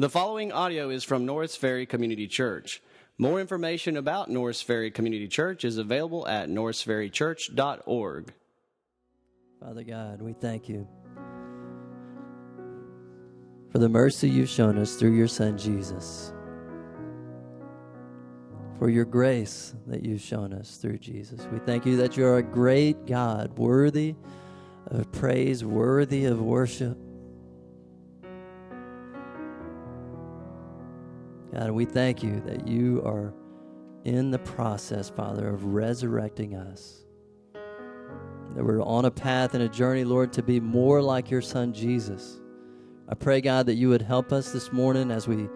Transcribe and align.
The 0.00 0.08
following 0.08 0.50
audio 0.50 0.88
is 0.88 1.04
from 1.04 1.26
Norris 1.26 1.56
Ferry 1.56 1.84
Community 1.84 2.26
Church. 2.26 2.80
More 3.18 3.38
information 3.38 3.98
about 3.98 4.30
Norris 4.30 4.62
Ferry 4.62 4.90
Community 4.90 5.28
Church 5.28 5.62
is 5.62 5.76
available 5.76 6.26
at 6.26 6.48
norrisferrychurch.org. 6.48 8.32
Father 9.60 9.84
God, 9.84 10.22
we 10.22 10.32
thank 10.32 10.70
you 10.70 10.88
for 13.70 13.76
the 13.76 13.90
mercy 13.90 14.30
you've 14.30 14.48
shown 14.48 14.78
us 14.78 14.94
through 14.94 15.14
your 15.14 15.28
Son 15.28 15.58
Jesus, 15.58 16.32
for 18.78 18.88
your 18.88 19.04
grace 19.04 19.74
that 19.86 20.02
you've 20.02 20.22
shown 20.22 20.54
us 20.54 20.78
through 20.78 20.96
Jesus. 20.96 21.46
We 21.52 21.58
thank 21.58 21.84
you 21.84 21.98
that 21.98 22.16
you're 22.16 22.38
a 22.38 22.42
great 22.42 23.04
God, 23.04 23.58
worthy 23.58 24.14
of 24.86 25.12
praise, 25.12 25.62
worthy 25.62 26.24
of 26.24 26.40
worship. 26.40 26.96
God, 31.52 31.72
we 31.72 31.84
thank 31.84 32.22
you 32.22 32.40
that 32.46 32.68
you 32.68 33.02
are 33.04 33.34
in 34.04 34.30
the 34.30 34.38
process, 34.38 35.10
Father, 35.10 35.48
of 35.48 35.64
resurrecting 35.64 36.54
us. 36.54 37.04
That 38.54 38.64
we're 38.64 38.82
on 38.82 39.04
a 39.04 39.10
path 39.10 39.54
and 39.54 39.62
a 39.62 39.68
journey, 39.68 40.04
Lord, 40.04 40.32
to 40.34 40.42
be 40.42 40.60
more 40.60 41.02
like 41.02 41.30
your 41.30 41.42
Son 41.42 41.72
Jesus. 41.72 42.40
I 43.08 43.14
pray, 43.14 43.40
God, 43.40 43.66
that 43.66 43.74
you 43.74 43.88
would 43.88 44.02
help 44.02 44.32
us 44.32 44.52
this 44.52 44.72
morning 44.72 45.10
as 45.10 45.26
we 45.26 45.48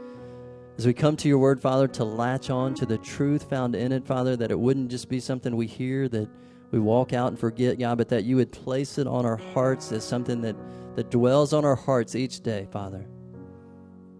as 0.76 0.86
we 0.86 0.92
come 0.92 1.16
to 1.18 1.28
your 1.28 1.38
word, 1.38 1.60
Father, 1.60 1.86
to 1.86 2.02
latch 2.02 2.50
on 2.50 2.74
to 2.74 2.84
the 2.84 2.98
truth 2.98 3.48
found 3.48 3.76
in 3.76 3.92
it, 3.92 4.04
Father, 4.04 4.34
that 4.34 4.50
it 4.50 4.58
wouldn't 4.58 4.90
just 4.90 5.08
be 5.08 5.20
something 5.20 5.54
we 5.54 5.68
hear 5.68 6.08
that 6.08 6.28
we 6.72 6.80
walk 6.80 7.12
out 7.12 7.28
and 7.28 7.38
forget, 7.38 7.78
God, 7.78 7.96
but 7.98 8.08
that 8.08 8.24
you 8.24 8.34
would 8.34 8.50
place 8.50 8.98
it 8.98 9.06
on 9.06 9.24
our 9.24 9.36
hearts 9.36 9.92
as 9.92 10.02
something 10.02 10.40
that, 10.40 10.56
that 10.96 11.12
dwells 11.12 11.52
on 11.52 11.64
our 11.64 11.76
hearts 11.76 12.16
each 12.16 12.40
day, 12.40 12.66
Father 12.72 13.06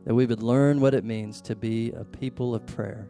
that 0.04 0.14
we 0.14 0.26
would 0.26 0.42
learn 0.42 0.80
what 0.80 0.94
it 0.94 1.04
means 1.04 1.40
to 1.42 1.56
be 1.56 1.90
a 1.92 2.04
people 2.04 2.54
of 2.54 2.66
prayer. 2.66 3.08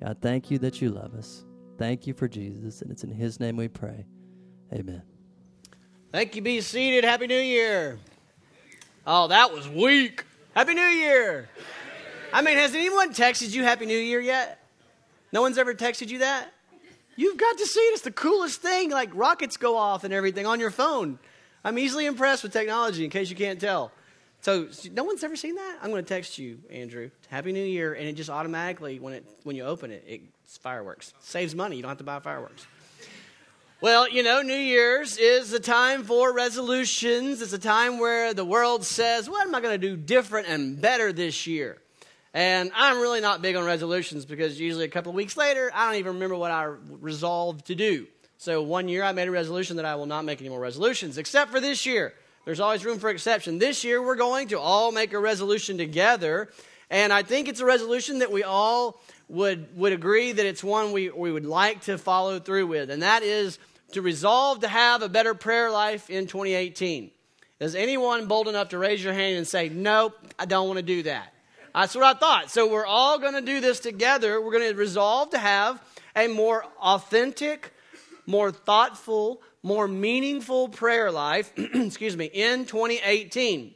God, 0.00 0.18
thank 0.20 0.50
you 0.50 0.58
that 0.58 0.80
you 0.80 0.90
love 0.90 1.14
us. 1.14 1.44
Thank 1.78 2.06
you 2.06 2.14
for 2.14 2.28
Jesus, 2.28 2.82
and 2.82 2.90
it's 2.90 3.04
in 3.04 3.10
his 3.10 3.40
name 3.40 3.56
we 3.56 3.68
pray. 3.68 4.06
Amen. 4.72 5.02
Thank 6.12 6.34
you. 6.36 6.42
Be 6.42 6.60
seated. 6.60 7.04
Happy 7.04 7.26
New 7.26 7.38
Year. 7.38 7.98
Oh, 9.06 9.28
that 9.28 9.52
was 9.52 9.68
weak. 9.68 10.24
Happy 10.54 10.74
New 10.74 10.82
Year. 10.82 11.48
I 12.32 12.42
mean, 12.42 12.56
has 12.56 12.74
anyone 12.74 13.12
texted 13.12 13.52
you 13.52 13.62
Happy 13.62 13.86
New 13.86 13.98
Year 13.98 14.20
yet? 14.20 14.64
No 15.32 15.42
one's 15.42 15.58
ever 15.58 15.74
texted 15.74 16.08
you 16.08 16.18
that? 16.18 16.52
You've 17.16 17.36
got 17.36 17.58
to 17.58 17.66
see 17.66 17.80
it. 17.80 17.92
It's 17.94 18.02
the 18.02 18.10
coolest 18.10 18.62
thing. 18.62 18.90
Like 18.90 19.10
rockets 19.14 19.56
go 19.56 19.76
off 19.76 20.04
and 20.04 20.12
everything 20.12 20.46
on 20.46 20.58
your 20.58 20.70
phone. 20.70 21.18
I'm 21.62 21.78
easily 21.78 22.06
impressed 22.06 22.42
with 22.42 22.52
technology, 22.52 23.04
in 23.04 23.10
case 23.10 23.28
you 23.30 23.36
can't 23.36 23.60
tell. 23.60 23.92
So 24.42 24.68
no 24.92 25.04
one's 25.04 25.22
ever 25.22 25.36
seen 25.36 25.56
that. 25.56 25.78
I'm 25.82 25.90
going 25.90 26.02
to 26.02 26.08
text 26.08 26.38
you, 26.38 26.58
Andrew. 26.70 27.10
Happy 27.28 27.52
New 27.52 27.64
Year, 27.64 27.92
and 27.92 28.08
it 28.08 28.14
just 28.14 28.30
automatically 28.30 28.98
when 28.98 29.12
it 29.12 29.24
when 29.42 29.54
you 29.54 29.64
open 29.64 29.90
it, 29.90 30.02
it's 30.06 30.56
fireworks. 30.56 31.12
Saves 31.20 31.54
money. 31.54 31.76
You 31.76 31.82
don't 31.82 31.90
have 31.90 31.98
to 31.98 32.04
buy 32.04 32.20
fireworks. 32.20 32.66
Well, 33.82 34.08
you 34.08 34.22
know, 34.22 34.42
New 34.42 34.52
Year's 34.52 35.16
is 35.18 35.52
a 35.52 35.60
time 35.60 36.04
for 36.04 36.34
resolutions. 36.34 37.40
It's 37.40 37.52
a 37.52 37.58
time 37.58 37.98
where 37.98 38.32
the 38.32 38.44
world 38.44 38.84
says, 38.84 39.28
"What 39.28 39.46
am 39.46 39.54
I 39.54 39.60
going 39.60 39.78
to 39.78 39.88
do 39.88 39.96
different 39.96 40.48
and 40.48 40.80
better 40.80 41.12
this 41.12 41.46
year?" 41.46 41.78
And 42.32 42.70
I'm 42.74 43.00
really 43.00 43.20
not 43.20 43.42
big 43.42 43.56
on 43.56 43.64
resolutions 43.64 44.24
because 44.24 44.58
usually 44.58 44.84
a 44.84 44.88
couple 44.88 45.10
of 45.10 45.16
weeks 45.16 45.36
later, 45.36 45.70
I 45.74 45.86
don't 45.86 45.98
even 45.98 46.14
remember 46.14 46.36
what 46.36 46.50
I 46.50 46.64
resolved 46.64 47.66
to 47.66 47.74
do. 47.74 48.06
So 48.38 48.62
one 48.62 48.88
year 48.88 49.02
I 49.02 49.12
made 49.12 49.28
a 49.28 49.30
resolution 49.30 49.76
that 49.76 49.84
I 49.84 49.96
will 49.96 50.06
not 50.06 50.24
make 50.24 50.40
any 50.40 50.48
more 50.48 50.60
resolutions, 50.60 51.18
except 51.18 51.50
for 51.50 51.60
this 51.60 51.84
year. 51.84 52.14
There's 52.44 52.60
always 52.60 52.84
room 52.84 52.98
for 52.98 53.10
exception. 53.10 53.58
This 53.58 53.84
year, 53.84 54.02
we're 54.02 54.16
going 54.16 54.48
to 54.48 54.58
all 54.58 54.92
make 54.92 55.12
a 55.12 55.18
resolution 55.18 55.78
together. 55.78 56.50
And 56.88 57.12
I 57.12 57.22
think 57.22 57.48
it's 57.48 57.60
a 57.60 57.64
resolution 57.64 58.18
that 58.20 58.32
we 58.32 58.42
all 58.42 59.00
would, 59.28 59.76
would 59.76 59.92
agree 59.92 60.32
that 60.32 60.46
it's 60.46 60.64
one 60.64 60.92
we, 60.92 61.10
we 61.10 61.30
would 61.30 61.46
like 61.46 61.82
to 61.82 61.98
follow 61.98 62.38
through 62.40 62.66
with. 62.66 62.90
And 62.90 63.02
that 63.02 63.22
is 63.22 63.58
to 63.92 64.02
resolve 64.02 64.60
to 64.60 64.68
have 64.68 65.02
a 65.02 65.08
better 65.08 65.34
prayer 65.34 65.70
life 65.70 66.10
in 66.10 66.26
2018. 66.26 67.10
Is 67.60 67.74
anyone 67.74 68.26
bold 68.26 68.48
enough 68.48 68.70
to 68.70 68.78
raise 68.78 69.04
your 69.04 69.12
hand 69.12 69.36
and 69.36 69.46
say, 69.46 69.68
Nope, 69.68 70.14
I 70.38 70.46
don't 70.46 70.66
want 70.66 70.78
to 70.78 70.82
do 70.82 71.02
that? 71.04 71.34
That's 71.74 71.94
what 71.94 72.04
I 72.04 72.18
thought. 72.18 72.50
So 72.50 72.68
we're 72.68 72.86
all 72.86 73.18
going 73.18 73.34
to 73.34 73.42
do 73.42 73.60
this 73.60 73.80
together. 73.80 74.40
We're 74.40 74.52
going 74.52 74.70
to 74.70 74.76
resolve 74.76 75.30
to 75.30 75.38
have 75.38 75.80
a 76.16 76.26
more 76.26 76.64
authentic, 76.80 77.72
more 78.26 78.50
thoughtful, 78.50 79.42
more 79.62 79.86
meaningful 79.86 80.68
prayer 80.68 81.10
life, 81.10 81.52
excuse 81.56 82.16
me, 82.16 82.26
in 82.26 82.64
2018. 82.64 83.74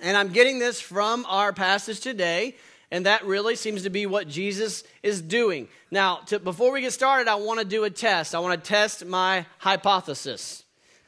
And 0.00 0.16
I'm 0.16 0.28
getting 0.28 0.58
this 0.58 0.80
from 0.80 1.26
our 1.28 1.52
passage 1.52 2.00
today, 2.00 2.54
and 2.90 3.06
that 3.06 3.26
really 3.26 3.56
seems 3.56 3.82
to 3.82 3.90
be 3.90 4.06
what 4.06 4.28
Jesus 4.28 4.84
is 5.02 5.20
doing. 5.20 5.68
Now, 5.90 6.16
to, 6.26 6.38
before 6.38 6.72
we 6.72 6.80
get 6.80 6.92
started, 6.92 7.28
I 7.28 7.34
want 7.34 7.58
to 7.58 7.64
do 7.64 7.84
a 7.84 7.90
test. 7.90 8.34
I 8.34 8.38
want 8.38 8.62
to 8.62 8.68
test 8.68 9.04
my 9.04 9.44
hypothesis. 9.58 10.64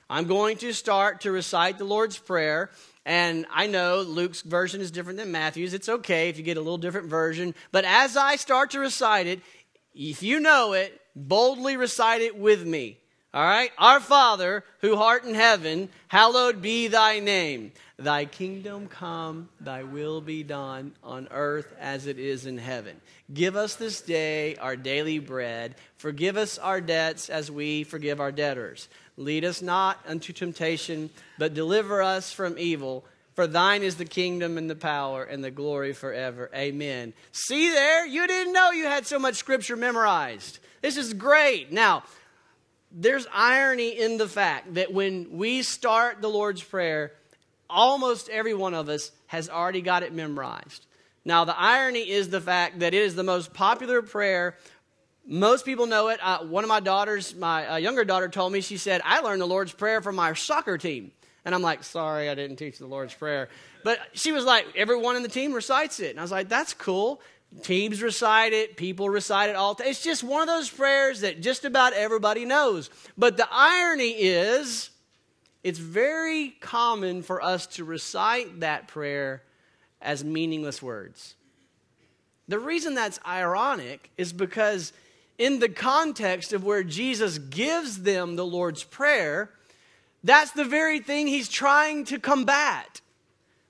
I'm 0.09 0.27
going 0.27 0.57
to 0.59 0.73
start 0.73 1.21
to 1.21 1.31
recite 1.31 1.79
the 1.79 1.85
Lord's 1.85 2.19
Prayer. 2.19 2.71
And 3.07 3.47
I 3.51 3.67
know 3.67 4.03
Luke's 4.03 4.43
version 4.43 4.81
is 4.81 4.91
different 4.91 5.19
than 5.19 5.33
Matthew's. 5.33 5.73
It's 5.73 5.89
okay 5.89 6.29
if 6.29 6.37
you 6.37 6.43
get 6.43 6.57
a 6.57 6.61
little 6.61 6.79
different 6.79 7.09
version. 7.09 7.55
But 7.73 7.85
as 7.85 8.17
I 8.17 8.37
start 8.37 8.73
to 8.73 8.81
recite 8.81 9.27
it, 9.27 9.41
if 9.95 10.23
you 10.23 10.41
know 10.41 10.73
it, 10.73 11.01
boldly 11.15 11.77
recite 11.77 12.21
it 12.21 12.37
with 12.37 12.67
me. 12.67 12.99
All 13.33 13.45
right? 13.45 13.71
Our 13.79 14.01
Father, 14.01 14.65
who 14.81 14.97
art 14.97 15.25
in 15.25 15.35
heaven, 15.35 15.89
hallowed 16.09 16.61
be 16.61 16.89
thy 16.89 17.21
name. 17.21 17.71
Thy 17.97 18.25
kingdom 18.25 18.89
come, 18.89 19.49
thy 19.61 19.85
will 19.85 20.21
be 20.21 20.43
done 20.43 20.93
on 21.05 21.29
earth 21.31 21.73
as 21.79 22.07
it 22.07 22.19
is 22.19 22.47
in 22.47 22.59
heaven. 22.59 23.01
Give 23.33 23.55
us 23.55 23.77
this 23.77 24.01
day 24.01 24.57
our 24.57 24.75
daily 24.75 25.21
bread. 25.21 25.77
Forgive 25.99 26.37
us 26.37 26.59
our 26.59 26.81
debts 26.81 27.31
as 27.31 27.51
we 27.51 27.85
forgive 27.85 28.21
our 28.21 28.33
debtors. 28.33 28.89
Lead 29.17 29.45
us 29.45 29.63
not 29.63 30.01
unto 30.09 30.33
temptation, 30.33 31.11
but 31.39 31.55
deliver 31.55 32.03
us 32.03 32.33
from 32.33 32.59
evil. 32.59 33.05
For 33.35 33.47
thine 33.47 33.83
is 33.83 33.97
the 33.97 34.05
kingdom 34.05 34.59
and 34.59 34.69
the 34.69 34.75
power 34.75 35.23
and 35.23 35.45
the 35.45 35.53
glory 35.53 35.93
forever. 35.93 36.51
Amen. 36.55 37.13
See 37.31 37.69
there? 37.69 38.07
You 38.07 38.27
didn't 38.27 38.53
know 38.53 38.73
you 38.73 38.87
had 38.87 39.07
so 39.07 39.19
much 39.21 39.37
scripture 39.37 39.77
memorized. 39.77 40.59
This 40.83 40.97
is 40.97 41.13
great. 41.15 41.71
Now, 41.71 42.03
there's 42.91 43.27
irony 43.33 43.99
in 43.99 44.19
the 44.19 44.29
fact 44.29 44.75
that 44.75 44.93
when 44.93 45.39
we 45.39 45.63
start 45.63 46.21
the 46.21 46.29
Lord's 46.29 46.63
Prayer, 46.63 47.13
almost 47.69 48.29
every 48.29 48.55
one 48.55 48.75
of 48.75 48.89
us 48.89 49.13
has 49.27 49.49
already 49.49 49.81
got 49.81 50.03
it 50.03 50.13
memorized. 50.13 50.87
Now, 51.25 51.45
the 51.45 51.59
irony 51.59 52.09
is 52.09 52.31
the 52.31 52.41
fact 52.41 52.81
that 52.81 52.95
it 52.95 53.03
is 53.03 53.15
the 53.15 53.23
most 53.23 53.53
popular 53.53 54.03
prayer. 54.03 54.57
Most 55.27 55.65
people 55.65 55.87
know 55.87 56.09
it. 56.09 56.19
Uh, 56.23 56.41
one 56.41 56.65
of 56.65 56.69
my 56.69 56.81
daughters, 56.81 57.35
my 57.35 57.67
uh, 57.67 57.77
younger 57.77 58.05
daughter, 58.05 58.29
told 58.29 58.53
me, 58.53 58.61
she 58.61 58.79
said, 58.79 59.01
I 59.05 59.21
learned 59.21 59.41
the 59.41 59.47
Lord's 59.47 59.73
Prayer 59.73 60.01
from 60.01 60.17
my 60.17 60.33
soccer 60.33 60.79
team. 60.79 61.13
And 61.45 61.55
I'm 61.55 61.63
like, 61.63 61.85
sorry, 61.85 62.29
I 62.29 62.35
didn't 62.35 62.57
teach 62.57 62.79
the 62.79 62.87
Lord's 62.87 63.15
Prayer. 63.15 63.49
But 63.85 64.01
she 64.13 64.33
was 64.33 64.45
like, 64.45 64.67
everyone 64.77 65.17
in 65.17 65.23
the 65.23 65.29
team 65.29 65.53
recites 65.53 66.01
it. 66.01 66.11
And 66.11 66.19
I 66.19 66.23
was 66.23 66.33
like, 66.33 66.49
that's 66.49 66.75
cool. 66.75 67.21
Teams 67.63 68.01
recite 68.01 68.53
it, 68.53 68.77
people 68.77 69.11
recite 69.11 69.51
it 69.51 69.57
all. 69.57 69.77
It's 69.81 70.03
just 70.03 70.23
one 70.23 70.43
of 70.43 70.47
those 70.49 70.71
prayers 70.71 71.23
that 71.23 71.41
just 71.41 71.65
about 71.65 71.93
everybody 71.93 72.45
knows. 72.45 72.91
But 73.19 73.37
the 73.37 73.49
irony 73.51 74.11
is, 74.11 74.91
it's 75.65 75.79
very 75.79 76.51
common 76.61 77.23
for 77.23 77.43
us 77.43 77.67
to 77.69 77.85
recite 77.85 78.61
that 78.61 78.87
prayer 78.87 79.43
as 80.01 80.25
meaningless 80.25 80.81
words. 80.81 81.35
The 82.47 82.59
reason 82.59 82.95
that's 82.95 83.19
ironic 83.27 84.11
is 84.17 84.33
because, 84.33 84.93
in 85.37 85.59
the 85.59 85.69
context 85.69 86.53
of 86.53 86.65
where 86.65 86.85
Jesus 86.85 87.39
gives 87.39 88.03
them 88.03 88.37
the 88.37 88.47
Lord's 88.47 88.85
Prayer, 88.85 89.51
that's 90.23 90.53
the 90.53 90.65
very 90.65 91.01
thing 91.01 91.27
he's 91.27 91.49
trying 91.49 92.05
to 92.07 92.19
combat. 92.19 93.01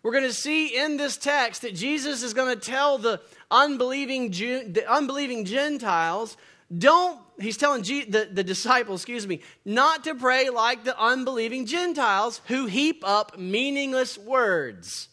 We're 0.02 0.12
going 0.12 0.24
to 0.24 0.32
see 0.32 0.78
in 0.78 0.96
this 0.96 1.16
text 1.16 1.62
that 1.62 1.74
Jesus 1.74 2.22
is 2.22 2.32
going 2.32 2.58
to 2.58 2.60
tell 2.60 2.96
the 2.96 3.20
unbelieving, 3.50 4.30
the 4.30 4.84
unbelieving 4.88 5.44
Gentiles, 5.44 6.36
don't, 6.76 7.20
he's 7.40 7.56
telling 7.56 7.82
G, 7.82 8.04
the, 8.04 8.28
the 8.32 8.44
disciples, 8.44 9.00
excuse 9.00 9.26
me, 9.26 9.40
not 9.64 10.04
to 10.04 10.14
pray 10.14 10.50
like 10.50 10.84
the 10.84 10.98
unbelieving 11.00 11.66
Gentiles 11.66 12.40
who 12.46 12.66
heap 12.66 13.02
up 13.04 13.38
meaningless 13.38 14.16
words. 14.16 15.08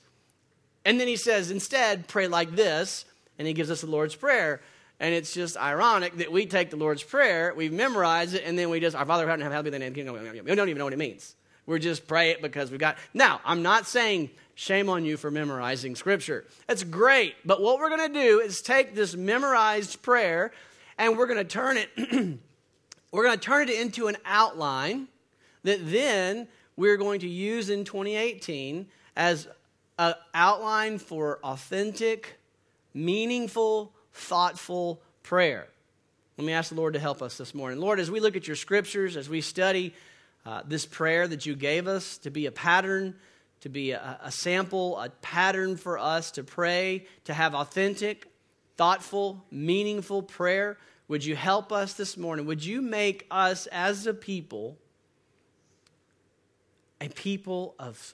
And 0.86 1.00
then 1.00 1.07
he 1.07 1.16
says, 1.16 1.51
instead, 1.51 2.07
pray 2.07 2.28
like 2.28 2.56
this, 2.56 3.06
and 3.39 3.48
he 3.48 3.54
gives 3.54 3.72
us 3.72 3.81
the 3.81 3.88
Lord's 3.88 4.16
Prayer. 4.16 4.62
And 5.00 5.13
it's 5.13 5.34
just 5.34 5.57
ironic 5.57 6.18
that 6.18 6.31
we 6.31 6.45
take 6.45 6.69
the 6.69 6.78
Lord's 6.78 7.04
Prayer, 7.04 7.54
we 7.56 7.69
memorize 7.69 8.34
it, 8.34 8.44
and 8.45 8.57
then 8.57 8.69
we 8.69 8.80
just, 8.80 8.95
our 8.95 9.06
Father 9.06 9.24
in 9.24 9.30
heaven, 9.30 9.51
hallowed 9.51 9.66
be 9.66 9.69
thy 9.72 9.78
name. 9.80 9.94
We 9.94 10.56
don't 10.56 10.69
even 10.69 10.78
know 10.78 10.86
what 10.86 10.94
it 10.94 11.00
means. 11.00 11.36
We're 11.66 11.80
just 11.80 12.07
pray 12.07 12.31
it 12.31 12.42
because 12.42 12.72
we've 12.72 12.80
got. 12.80 12.98
Now, 13.13 13.42
I'm 13.44 13.62
not 13.62 13.86
saying 13.86 14.30
Shame 14.59 14.89
on 14.89 15.06
you 15.06 15.18
for 15.18 15.30
memorizing 15.30 15.95
scripture. 15.95 16.44
That's 16.65 16.83
great. 16.83 17.36
But 17.45 17.62
what 17.62 17.77
we're 17.77 17.95
going 17.95 18.12
to 18.12 18.19
do 18.19 18.39
is 18.39 18.63
take 18.63 18.95
this 18.95 19.15
memorized 19.15 20.01
prayer 20.01 20.51
and 20.98 21.15
we're 21.15 21.27
going 21.27 21.38
to 21.38 21.44
turn 21.44 21.77
it 21.77 21.92
we're 23.12 23.24
going 23.24 23.38
to 23.38 23.45
turn 23.45 23.69
it 23.69 23.80
into 23.80 24.07
an 24.07 24.18
outline 24.25 25.09
that 25.62 25.92
then 25.92 26.48
we're 26.75 26.98
going 26.98 27.19
to 27.19 27.27
use 27.27 27.69
in 27.69 27.83
2018 27.83 28.88
as 29.15 29.48
an 30.00 30.15
outline 30.33 30.98
for 30.98 31.38
authentic, 31.44 32.39
meaningful, 32.95 33.94
thoughtful 34.12 35.00
prayer. 35.21 35.68
Let 36.36 36.48
me 36.48 36.53
ask 36.53 36.69
the 36.69 36.75
Lord 36.75 36.95
to 36.95 37.00
help 37.00 37.21
us 37.21 37.38
this 37.38 37.53
morning. 37.53 37.80
Lord, 37.80 38.00
as 38.00 38.10
we 38.10 38.19
look 38.19 38.36
at 38.36 38.48
your 38.48 38.56
scriptures, 38.56 39.18
as 39.18 39.30
we 39.30 39.42
study 39.42 39.94
uh, 40.48 40.63
this 40.65 40.88
prayer 40.88 41.27
that 41.27 41.45
you 41.45 41.56
gave 41.56 41.88
us 41.88 42.18
to 42.19 42.31
be 42.31 42.48
a 42.48 42.51
pattern, 42.51 43.13
to 43.62 43.69
be 43.69 43.92
a, 43.92 44.19
a 44.24 44.31
sample, 44.31 44.98
a 45.00 45.09
pattern 45.09 45.77
for 45.77 45.98
us 45.98 46.31
to 46.31 46.44
pray, 46.44 47.06
to 47.25 47.33
have 47.33 47.56
authentic, 47.56 48.27
thoughtful, 48.75 49.45
meaningful 49.51 50.21
prayer, 50.21 50.77
would 51.07 51.24
you 51.24 51.36
help 51.36 51.71
us 51.71 51.94
this 51.94 52.18
morning? 52.18 52.45
Would 52.45 52.65
you 52.65 52.81
make 52.81 53.25
us 53.31 53.68
as 53.68 54.07
a 54.07 54.13
people 54.13 54.77
a 57.00 57.09
people 57.09 57.75
of 57.80 58.13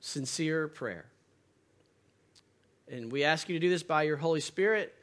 sincere 0.00 0.68
prayer? 0.68 1.06
And 2.90 3.10
we 3.10 3.24
ask 3.24 3.48
you 3.48 3.54
to 3.54 3.60
do 3.60 3.70
this 3.70 3.82
by 3.82 4.02
your 4.02 4.16
Holy 4.16 4.40
Spirit. 4.40 4.94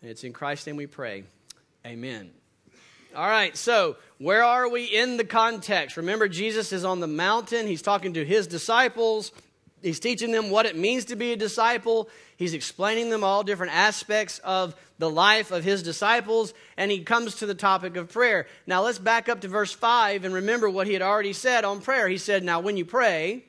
And 0.00 0.10
it's 0.10 0.24
in 0.24 0.32
Christ's 0.32 0.68
name 0.68 0.76
we 0.76 0.86
pray. 0.86 1.24
Amen. 1.84 2.30
All 3.14 3.26
right, 3.26 3.54
so 3.56 3.96
where 4.22 4.44
are 4.44 4.68
we 4.68 4.84
in 4.84 5.16
the 5.16 5.24
context? 5.24 5.96
Remember, 5.96 6.28
Jesus 6.28 6.72
is 6.72 6.84
on 6.84 7.00
the 7.00 7.08
mountain. 7.08 7.66
He's 7.66 7.82
talking 7.82 8.14
to 8.14 8.24
his 8.24 8.46
disciples. 8.46 9.32
He's 9.82 9.98
teaching 9.98 10.30
them 10.30 10.50
what 10.50 10.64
it 10.64 10.76
means 10.76 11.06
to 11.06 11.16
be 11.16 11.32
a 11.32 11.36
disciple. 11.36 12.08
He's 12.36 12.54
explaining 12.54 13.10
them 13.10 13.24
all 13.24 13.42
different 13.42 13.74
aspects 13.74 14.38
of 14.44 14.76
the 14.98 15.10
life 15.10 15.50
of 15.50 15.64
his 15.64 15.82
disciples, 15.82 16.54
and 16.76 16.88
he 16.88 17.00
comes 17.00 17.36
to 17.36 17.46
the 17.46 17.54
topic 17.56 17.96
of 17.96 18.12
prayer. 18.12 18.46
Now, 18.64 18.84
let's 18.84 19.00
back 19.00 19.28
up 19.28 19.40
to 19.40 19.48
verse 19.48 19.72
5 19.72 20.24
and 20.24 20.32
remember 20.32 20.70
what 20.70 20.86
he 20.86 20.92
had 20.92 21.02
already 21.02 21.32
said 21.32 21.64
on 21.64 21.80
prayer. 21.80 22.06
He 22.06 22.18
said, 22.18 22.44
Now, 22.44 22.60
when 22.60 22.76
you 22.76 22.84
pray, 22.84 23.44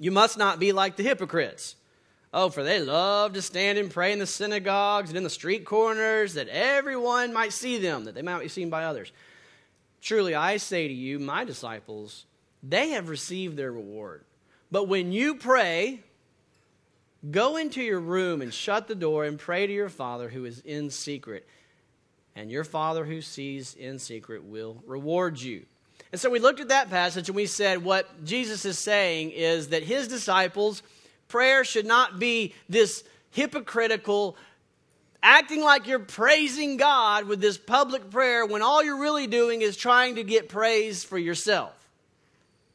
you 0.00 0.10
must 0.10 0.36
not 0.36 0.58
be 0.58 0.72
like 0.72 0.96
the 0.96 1.04
hypocrites. 1.04 1.76
Oh, 2.34 2.48
for 2.48 2.64
they 2.64 2.80
love 2.80 3.34
to 3.34 3.42
stand 3.42 3.78
and 3.78 3.88
pray 3.88 4.12
in 4.12 4.18
the 4.18 4.26
synagogues 4.26 5.10
and 5.10 5.16
in 5.16 5.22
the 5.22 5.30
street 5.30 5.64
corners, 5.64 6.34
that 6.34 6.48
everyone 6.48 7.32
might 7.32 7.52
see 7.52 7.78
them, 7.78 8.06
that 8.06 8.16
they 8.16 8.22
might 8.22 8.40
be 8.40 8.48
seen 8.48 8.68
by 8.68 8.84
others. 8.84 9.12
Truly, 10.00 10.34
I 10.34 10.56
say 10.56 10.88
to 10.88 10.94
you, 10.94 11.18
my 11.18 11.44
disciples, 11.44 12.26
they 12.62 12.90
have 12.90 13.08
received 13.08 13.56
their 13.56 13.72
reward. 13.72 14.24
But 14.70 14.88
when 14.88 15.12
you 15.12 15.34
pray, 15.34 16.00
go 17.30 17.56
into 17.56 17.82
your 17.82 18.00
room 18.00 18.40
and 18.40 18.52
shut 18.52 18.88
the 18.88 18.94
door 18.94 19.24
and 19.24 19.38
pray 19.38 19.66
to 19.66 19.72
your 19.72 19.88
Father 19.88 20.28
who 20.28 20.44
is 20.44 20.60
in 20.60 20.90
secret. 20.90 21.46
And 22.36 22.50
your 22.50 22.64
Father 22.64 23.04
who 23.04 23.20
sees 23.20 23.74
in 23.74 23.98
secret 23.98 24.44
will 24.44 24.82
reward 24.86 25.40
you. 25.40 25.66
And 26.12 26.20
so 26.20 26.30
we 26.30 26.38
looked 26.38 26.60
at 26.60 26.68
that 26.68 26.90
passage 26.90 27.28
and 27.28 27.36
we 27.36 27.46
said 27.46 27.84
what 27.84 28.24
Jesus 28.24 28.64
is 28.64 28.78
saying 28.78 29.30
is 29.30 29.68
that 29.68 29.82
his 29.82 30.08
disciples, 30.08 30.82
prayer 31.28 31.64
should 31.64 31.86
not 31.86 32.18
be 32.18 32.54
this 32.68 33.04
hypocritical, 33.30 34.36
acting 35.22 35.62
like 35.62 35.86
you're 35.86 35.98
praising 35.98 36.76
God 36.76 37.26
with 37.26 37.40
this 37.40 37.58
public 37.58 38.10
prayer 38.10 38.46
when 38.46 38.62
all 38.62 38.82
you're 38.82 39.00
really 39.00 39.26
doing 39.26 39.62
is 39.62 39.76
trying 39.76 40.16
to 40.16 40.24
get 40.24 40.48
praise 40.48 41.04
for 41.04 41.18
yourself. 41.18 41.72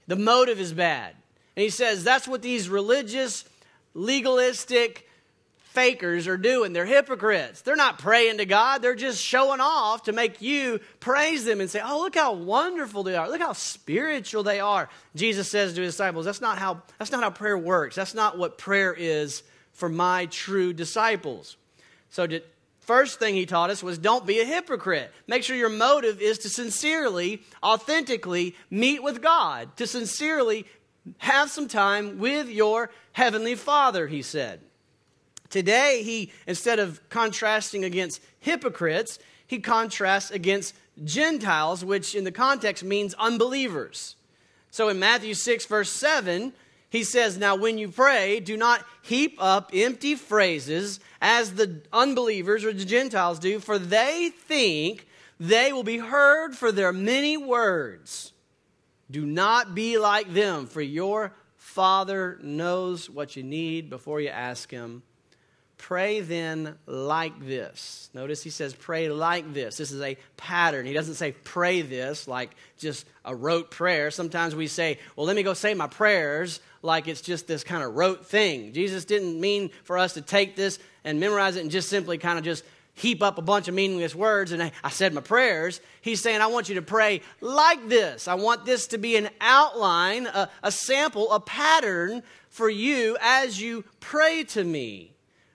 The 0.08 0.16
motive 0.16 0.60
is 0.60 0.74
bad. 0.74 1.16
And 1.56 1.64
he 1.64 1.70
says 1.70 2.04
that's 2.04 2.28
what 2.28 2.42
these 2.42 2.70
religious, 2.70 3.46
legalistic 3.94 5.08
fakers 5.76 6.28
are 6.28 6.38
doing. 6.38 6.74
They're 6.74 6.86
hypocrites. 6.86 7.62
They're 7.62 7.76
not 7.76 8.00
praying 8.00 8.38
to 8.38 8.46
God, 8.46 8.82
they're 8.82 8.96
just 8.96 9.22
showing 9.22 9.60
off 9.60 10.04
to 10.04 10.14
make 10.14 10.42
you 10.42 10.80
praise 11.00 11.46
them 11.46 11.62
and 11.62 11.70
say, 11.70 11.82
Oh, 11.84 12.00
look 12.00 12.16
how 12.16 12.34
wonderful 12.34 13.04
they 13.04 13.16
are. 13.16 13.30
Look 13.30 13.42
how 13.42 13.54
spiritual 13.54 14.44
they 14.44 14.60
are. 14.60 14.90
Jesus 15.16 15.50
says 15.50 15.74
to 15.74 15.82
his 15.82 15.94
disciples, 15.94 16.26
That's 16.26 16.42
not 16.42 16.58
how, 16.58 16.82
that's 16.98 17.12
not 17.12 17.24
how 17.24 17.30
prayer 17.30 17.58
works. 17.58 17.96
That's 17.96 18.14
not 18.14 18.38
what 18.38 18.58
prayer 18.58 18.94
is 18.94 19.44
for 19.74 19.90
my 19.90 20.28
true 20.28 20.72
disciples. 20.72 21.58
So, 22.10 22.28
to, 22.28 22.42
first 22.80 23.20
thing 23.20 23.36
he 23.36 23.46
taught 23.46 23.70
us 23.70 23.84
was 23.84 23.98
don't 23.98 24.26
be 24.26 24.40
a 24.40 24.46
hypocrite. 24.46 25.12
Make 25.28 25.44
sure 25.44 25.56
your 25.56 25.70
motive 25.70 26.22
is 26.22 26.38
to 26.40 26.50
sincerely, 26.50 27.42
authentically 27.64 28.56
meet 28.70 29.04
with 29.04 29.22
God, 29.22 29.76
to 29.78 29.88
sincerely 29.88 30.66
have 31.20 31.50
some 31.50 31.68
time 31.68 32.20
with 32.20 32.50
your 32.50 32.90
heavenly 33.12 33.56
Father, 33.56 34.08
he 34.08 34.22
said. 34.22 34.62
Today, 35.50 36.02
he, 36.04 36.32
instead 36.48 36.80
of 36.80 37.08
contrasting 37.10 37.84
against 37.84 38.22
hypocrites, 38.40 39.20
he 39.48 39.60
contrasts 39.60 40.32
against 40.32 40.76
Gentiles, 41.04 41.86
which 41.86 42.16
in 42.16 42.24
the 42.24 42.32
context 42.32 42.84
means 42.84 43.14
unbelievers. 43.16 44.16
So 44.72 44.90
in 44.90 45.00
Matthew 45.00 45.34
6, 45.34 45.66
verse 45.66 45.90
7, 45.92 46.52
he 46.90 47.04
says, 47.04 47.38
Now 47.38 47.56
when 47.56 47.78
you 47.78 47.90
pray, 47.90 48.40
do 48.40 48.58
not 48.58 48.86
heap 49.02 49.38
up 49.40 49.72
empty 49.74 50.16
phrases 50.16 51.00
as 51.22 51.54
the 51.54 51.82
unbelievers 51.92 52.64
or 52.64 52.74
the 52.74 52.86
Gentiles 52.86 53.40
do, 53.40 53.60
for 53.60 53.78
they 53.78 54.32
think 54.48 55.08
they 55.40 55.74
will 55.74 55.84
be 55.84 55.98
heard 55.98 56.56
for 56.56 56.72
their 56.72 56.94
many 56.94 57.38
words. 57.38 58.32
Do 59.12 59.26
not 59.26 59.76
be 59.76 59.98
like 59.98 60.34
them, 60.34 60.66
for 60.66 60.82
your 60.82 61.34
Father 61.58 62.40
knows 62.42 63.10
what 63.10 63.36
you 63.36 63.44
need 63.44 63.90
before 63.90 64.22
you 64.22 64.30
ask 64.30 64.72
Him. 64.72 65.04
Pray 65.78 66.22
then 66.22 66.78
like 66.86 67.46
this. 67.46 68.10
Notice 68.14 68.42
he 68.42 68.50
says, 68.50 68.74
pray 68.74 69.10
like 69.10 69.54
this. 69.54 69.78
This 69.78 69.92
is 69.92 70.02
a 70.02 70.18
pattern. 70.38 70.86
He 70.86 70.94
doesn't 70.94 71.16
say, 71.16 71.34
pray 71.34 71.82
this 71.82 72.28
like 72.28 72.56
just 72.78 73.06
a 73.26 73.36
rote 73.36 73.72
prayer. 73.72 74.10
Sometimes 74.10 74.56
we 74.56 74.68
say, 74.68 75.00
well, 75.16 75.26
let 75.26 75.36
me 75.36 75.44
go 75.44 75.54
say 75.54 75.74
my 75.74 75.88
prayers 75.88 76.62
like 76.86 77.08
it's 77.08 77.22
just 77.22 77.48
this 77.48 77.64
kind 77.64 77.84
of 77.84 77.96
rote 77.96 78.26
thing. 78.26 78.74
Jesus 78.74 79.06
didn't 79.06 79.40
mean 79.40 79.70
for 79.84 79.98
us 79.98 80.14
to 80.14 80.22
take 80.22 80.56
this 80.56 80.80
and 81.04 81.20
memorize 81.20 81.56
it 81.56 81.62
and 81.62 81.72
just 81.72 81.90
simply 81.90 82.18
kind 82.18 82.38
of 82.38 82.46
just 82.46 82.64
heap 82.96 83.22
up 83.22 83.38
a 83.38 83.42
bunch 83.42 83.68
of 83.68 83.74
meaningless 83.74 84.16
words 84.16 84.52
and 84.52 84.72
I 84.84 84.90
said 84.90 85.14
my 85.14 85.22
prayers. 85.22 85.82
He's 86.02 86.22
saying, 86.22 86.42
I 86.42 86.48
want 86.48 86.70
you 86.70 86.76
to 86.76 86.82
pray 86.82 87.22
like 87.42 87.90
this. 87.90 88.28
I 88.28 88.36
want 88.36 88.66
this 88.66 88.88
to 88.88 88.98
be 88.98 89.18
an 89.18 89.30
outline, 89.42 90.28
a, 90.28 90.50
a 90.64 90.72
sample, 90.72 91.32
a 91.32 91.40
pattern 91.40 92.24
for 92.50 92.70
you 92.70 93.18
as 93.22 93.62
you 93.62 93.84
pray 94.00 94.46
to 94.46 94.64
me. 94.64 95.12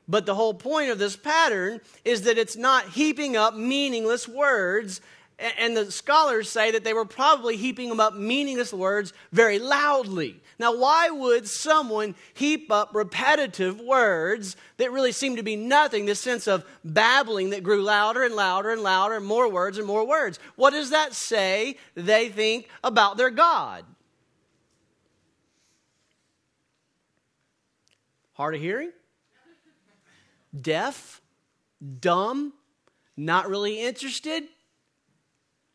But 0.07 0.27
the 0.27 0.35
whole 0.35 0.55
point 0.55 0.91
of 0.91 0.99
this 0.99 1.17
pattern 1.17 1.81
is 2.05 2.23
that 2.23 2.37
it's 2.37 2.57
not 2.57 2.89
heaping 2.89 3.37
up 3.37 3.55
meaningless 3.55 4.29
words. 4.29 5.01
And 5.59 5.75
the 5.75 5.91
scholars 5.91 6.51
say 6.51 6.71
that 6.73 6.85
they 6.85 6.93
were 6.93 7.07
probably 7.07 7.57
heaping 7.57 7.89
them 7.89 7.99
up 7.99 8.15
meaningless 8.15 8.75
words 8.75 9.15
very 9.33 9.59
loudly. 9.59 10.43
Now, 10.59 10.77
why 10.77 11.09
would 11.09 11.49
someone 11.49 12.15
heap 12.35 12.71
up 12.71 12.95
repetitive 12.95 13.81
words 13.81 14.57
that 14.77 14.93
really 14.93 15.13
seem 15.13 15.37
to 15.37 15.43
be 15.43 15.57
nothing? 15.57 16.05
This 16.05 16.21
sense 16.21 16.47
of 16.47 16.67
babbling 16.85 17.51
that 17.51 17.63
grew 17.63 17.83
louder 17.83 18.23
and 18.23 18.35
louder 18.35 18.71
and 18.71 18.83
louder, 18.83 19.17
and 19.17 19.25
more 19.25 19.51
words 19.51 19.79
and 19.79 19.87
more 19.87 20.07
words. 20.07 20.39
What 20.57 20.73
does 20.73 20.91
that 20.91 21.15
say 21.15 21.79
they 21.95 22.29
think 22.29 22.69
about 22.85 23.17
their 23.17 23.31
God? 23.31 23.87
Hard 28.35 28.55
of 28.55 28.61
hearing? 28.61 28.93
Deaf? 30.59 31.23
Dumb? 32.01 32.53
Not 33.17 33.49
really 33.49 33.81
interested? 33.81 34.45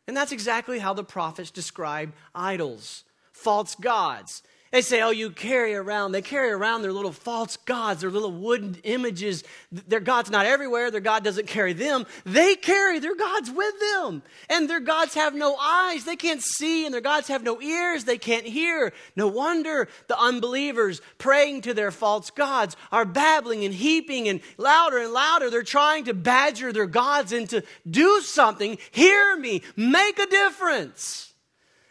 And 0.06 0.16
that's 0.16 0.32
exactly 0.32 0.78
how 0.78 0.94
the 0.94 1.04
prophets 1.04 1.50
describe 1.50 2.12
idols, 2.34 3.04
false 3.32 3.74
gods. 3.74 4.42
They 4.72 4.82
say, 4.82 5.00
oh, 5.00 5.10
you 5.10 5.30
carry 5.30 5.74
around, 5.74 6.12
they 6.12 6.22
carry 6.22 6.50
around 6.50 6.82
their 6.82 6.92
little 6.92 7.12
false 7.12 7.56
gods, 7.56 8.00
their 8.00 8.10
little 8.10 8.32
wooden 8.32 8.76
images. 8.82 9.44
Their 9.70 10.00
God's 10.00 10.30
not 10.30 10.44
everywhere, 10.44 10.90
their 10.90 11.00
God 11.00 11.22
doesn't 11.22 11.46
carry 11.46 11.72
them. 11.72 12.04
They 12.24 12.56
carry 12.56 12.98
their 12.98 13.14
gods 13.14 13.50
with 13.50 13.74
them. 13.80 14.22
And 14.50 14.68
their 14.68 14.80
gods 14.80 15.14
have 15.14 15.34
no 15.34 15.56
eyes, 15.56 16.04
they 16.04 16.16
can't 16.16 16.42
see, 16.42 16.84
and 16.84 16.92
their 16.92 17.00
gods 17.00 17.28
have 17.28 17.44
no 17.44 17.60
ears, 17.60 18.04
they 18.04 18.18
can't 18.18 18.44
hear. 18.44 18.92
No 19.14 19.28
wonder 19.28 19.88
the 20.08 20.18
unbelievers 20.18 21.00
praying 21.16 21.62
to 21.62 21.74
their 21.74 21.92
false 21.92 22.30
gods 22.30 22.76
are 22.90 23.04
babbling 23.04 23.64
and 23.64 23.72
heaping 23.72 24.28
and 24.28 24.40
louder 24.58 24.98
and 24.98 25.12
louder. 25.12 25.48
They're 25.48 25.62
trying 25.62 26.06
to 26.06 26.14
badger 26.14 26.72
their 26.72 26.86
gods 26.86 27.32
into 27.32 27.62
do 27.88 28.20
something, 28.20 28.78
hear 28.90 29.36
me, 29.36 29.62
make 29.76 30.18
a 30.18 30.26
difference. 30.26 31.34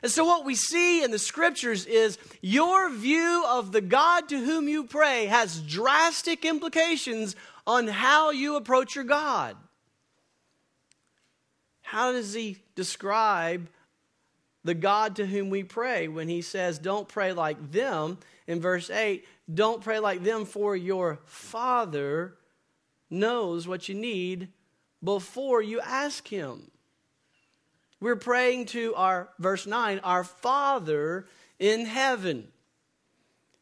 And 0.06 0.12
so, 0.12 0.24
what 0.24 0.46
we 0.46 0.54
see 0.54 1.04
in 1.04 1.10
the 1.10 1.18
scriptures 1.18 1.88
is 1.88 2.20
your 2.40 2.92
view 2.92 3.44
of 3.48 3.72
the 3.72 3.82
God 3.82 4.30
to 4.30 4.38
whom 4.38 4.68
you 4.68 4.84
pray 4.84 5.26
has 5.26 5.60
drastic 5.60 6.46
implications 6.46 7.36
on 7.66 7.88
how 7.88 8.30
you 8.30 8.56
approach 8.56 8.94
your 8.94 9.04
God. 9.04 9.58
How 11.82 12.12
does 12.12 12.36
he 12.36 12.58
describe 12.76 13.68
the 14.64 14.76
God 14.76 15.16
to 15.16 15.26
whom 15.26 15.50
we 15.50 15.64
pray 15.64 16.08
when 16.08 16.30
he 16.30 16.44
says, 16.44 16.78
Don't 16.78 17.08
pray 17.08 17.34
like 17.34 17.72
them? 17.72 18.20
In 18.46 18.62
verse 18.62 18.92
8, 18.92 19.26
don't 19.52 19.84
pray 19.84 19.98
like 19.98 20.24
them, 20.24 20.46
for 20.46 20.76
your 20.76 21.18
Father 21.26 22.36
knows 23.10 23.68
what 23.68 23.90
you 23.90 23.96
need 23.96 24.50
before 25.04 25.64
you 25.64 25.82
ask 25.82 26.28
him. 26.28 26.70
We're 28.00 28.16
praying 28.16 28.66
to 28.68 28.94
our, 28.96 29.30
verse 29.40 29.66
9, 29.66 30.00
our 30.00 30.24
Father 30.24 31.28
in 31.60 31.86
heaven. 31.86 32.48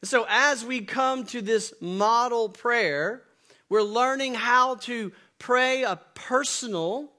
So, 0.03 0.25
as 0.27 0.65
we 0.65 0.81
come 0.81 1.25
to 1.27 1.41
this 1.41 1.73
model 1.79 2.49
prayer, 2.49 3.23
we're 3.69 3.83
learning 3.83 4.33
how 4.33 4.75
to 4.75 5.11
pray 5.39 5.83
a 5.83 5.99
personal, 6.13 7.11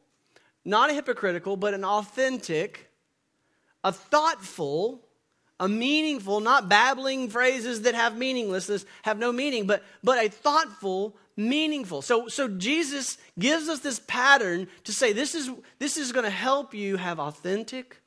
not 0.64 0.90
a 0.90 0.94
hypocritical, 0.94 1.56
but 1.56 1.72
an 1.72 1.84
authentic, 1.84 2.90
a 3.82 3.92
thoughtful, 3.92 5.06
a 5.60 5.68
meaningful, 5.68 6.40
not 6.40 6.68
babbling 6.68 7.28
phrases 7.28 7.82
that 7.82 7.94
have 7.94 8.16
meaninglessness, 8.16 8.84
have 9.02 9.18
no 9.18 9.32
meaning, 9.32 9.66
but, 9.66 9.82
but 10.02 10.24
a 10.24 10.28
thoughtful, 10.28 11.16
meaningful. 11.36 12.02
So, 12.02 12.28
so 12.28 12.48
Jesus 12.48 13.18
gives 13.38 13.68
us 13.68 13.80
this 13.80 14.00
pattern 14.00 14.66
to 14.84 14.92
say 14.92 15.12
this 15.12 15.34
is, 15.34 15.50
this 15.78 15.96
is 15.96 16.12
going 16.12 16.24
to 16.24 16.30
help 16.30 16.74
you 16.74 16.96
have 16.96 17.20
authentic, 17.20 18.00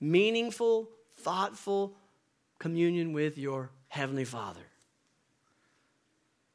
meaningful, 0.00 0.90
thoughtful 1.18 1.94
communion 2.58 3.12
with 3.12 3.38
your 3.38 3.70
Heavenly 3.88 4.24
Father. 4.24 4.60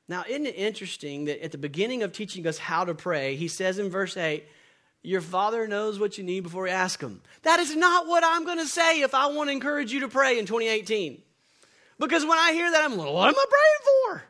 Now, 0.09 0.25
isn't 0.27 0.47
it 0.47 0.55
interesting 0.55 1.25
that 1.25 1.43
at 1.43 1.51
the 1.51 1.57
beginning 1.57 2.03
of 2.03 2.11
teaching 2.11 2.47
us 2.47 2.57
how 2.57 2.83
to 2.83 2.95
pray, 2.95 3.35
he 3.35 3.47
says 3.47 3.77
in 3.77 3.89
verse 3.89 4.17
8, 4.17 4.43
Your 5.01 5.21
Father 5.21 5.67
knows 5.67 5.97
what 5.99 6.17
you 6.17 6.23
need 6.23 6.41
before 6.41 6.67
you 6.67 6.73
ask 6.73 7.01
Him. 7.01 7.21
That 7.43 7.59
is 7.59 7.75
not 7.75 8.07
what 8.07 8.23
I'm 8.25 8.45
going 8.45 8.57
to 8.57 8.67
say 8.67 9.01
if 9.01 9.13
I 9.13 9.27
want 9.27 9.49
to 9.49 9.53
encourage 9.53 9.93
you 9.93 10.01
to 10.01 10.09
pray 10.09 10.37
in 10.37 10.45
2018. 10.45 11.21
Because 11.97 12.23
when 12.23 12.37
I 12.37 12.51
hear 12.53 12.69
that, 12.71 12.83
I'm 12.83 12.97
like, 12.97 13.13
What 13.13 13.27
am 13.29 13.35
I 13.35 13.45
praying 13.49 14.19
for? 14.19 14.23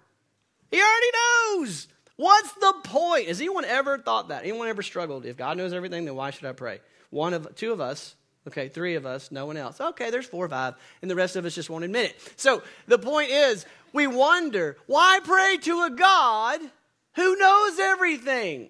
He 0.71 0.81
already 0.81 1.63
knows. 1.63 1.87
What's 2.15 2.51
the 2.53 2.73
point? 2.83 3.27
Has 3.27 3.39
anyone 3.39 3.65
ever 3.65 3.97
thought 3.97 4.27
that? 4.27 4.43
Anyone 4.43 4.67
ever 4.67 4.81
struggled? 4.81 5.25
If 5.25 5.37
God 5.37 5.57
knows 5.57 5.73
everything, 5.73 6.05
then 6.05 6.15
why 6.15 6.31
should 6.31 6.45
I 6.45 6.51
pray? 6.51 6.81
One 7.09 7.33
of 7.33 7.55
two 7.55 7.71
of 7.71 7.81
us, 7.81 8.15
okay, 8.47 8.67
three 8.67 8.95
of 8.95 9.05
us, 9.05 9.31
no 9.31 9.45
one 9.45 9.57
else. 9.57 9.79
Okay, 9.79 10.09
there's 10.11 10.25
four 10.25 10.45
or 10.45 10.49
five, 10.49 10.75
and 11.01 11.09
the 11.09 11.15
rest 11.15 11.35
of 11.35 11.45
us 11.45 11.55
just 11.55 11.69
won't 11.69 11.85
admit 11.85 12.11
it. 12.11 12.33
So 12.35 12.61
the 12.87 12.99
point 12.99 13.31
is, 13.31 13.65
we 13.93 14.05
wonder 14.05 14.77
why 14.85 15.19
pray 15.23 15.57
to 15.61 15.83
a 15.83 15.89
God 15.89 16.59
who 17.15 17.35
knows 17.37 17.79
everything. 17.79 18.69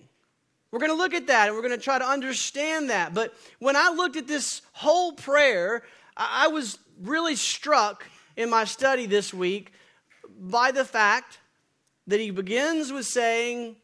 We're 0.71 0.79
going 0.79 0.91
to 0.91 0.97
look 0.97 1.13
at 1.13 1.27
that 1.27 1.47
and 1.47 1.55
we're 1.55 1.63
going 1.63 1.77
to 1.77 1.83
try 1.83 1.97
to 1.97 2.05
understand 2.05 2.89
that. 2.89 3.13
But 3.13 3.33
when 3.59 3.75
I 3.75 3.89
looked 3.89 4.15
at 4.17 4.27
this 4.27 4.61
whole 4.71 5.13
prayer, 5.13 5.83
I 6.15 6.47
was 6.47 6.77
really 7.01 7.35
struck 7.35 8.05
in 8.35 8.49
my 8.49 8.65
study 8.65 9.05
this 9.05 9.33
week 9.33 9.71
by 10.39 10.71
the 10.71 10.85
fact 10.85 11.39
that 12.07 12.19
he 12.19 12.31
begins 12.31 12.91
with 12.91 13.05
saying, 13.05 13.75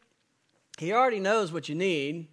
He 0.78 0.92
already 0.92 1.20
knows 1.20 1.52
what 1.52 1.68
you 1.68 1.74
need. 1.74 2.28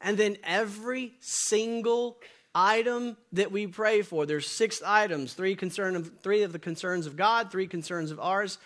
And 0.00 0.18
then 0.18 0.36
every 0.44 1.14
single 1.20 2.18
item 2.54 3.16
that 3.32 3.50
we 3.50 3.66
pray 3.66 4.02
for, 4.02 4.26
there's 4.26 4.46
six 4.46 4.82
items, 4.84 5.32
three, 5.32 5.56
concern 5.56 5.96
of, 5.96 6.10
three 6.22 6.42
of 6.42 6.52
the 6.52 6.58
concerns 6.58 7.06
of 7.06 7.16
God, 7.16 7.50
three 7.50 7.66
concerns 7.66 8.10
of 8.10 8.20
ours. 8.20 8.58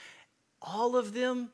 All 0.60 0.96
of 0.96 1.14
them, 1.14 1.50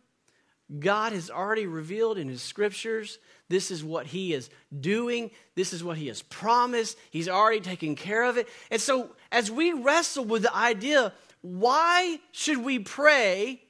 God 0.78 1.12
has 1.12 1.30
already 1.30 1.66
revealed 1.66 2.18
in 2.18 2.28
His 2.28 2.42
scriptures. 2.42 3.18
This 3.48 3.70
is 3.70 3.84
what 3.84 4.06
He 4.06 4.32
is 4.32 4.50
doing. 4.80 5.30
This 5.54 5.72
is 5.72 5.84
what 5.84 5.98
He 5.98 6.08
has 6.08 6.22
promised. 6.22 6.96
He's 7.10 7.28
already 7.28 7.60
taken 7.60 7.94
care 7.94 8.24
of 8.24 8.36
it. 8.38 8.48
And 8.70 8.80
so, 8.80 9.10
as 9.30 9.50
we 9.50 9.72
wrestle 9.72 10.24
with 10.24 10.42
the 10.42 10.54
idea, 10.54 11.12
why 11.42 12.18
should 12.32 12.58
we 12.58 12.78
pray 12.78 13.62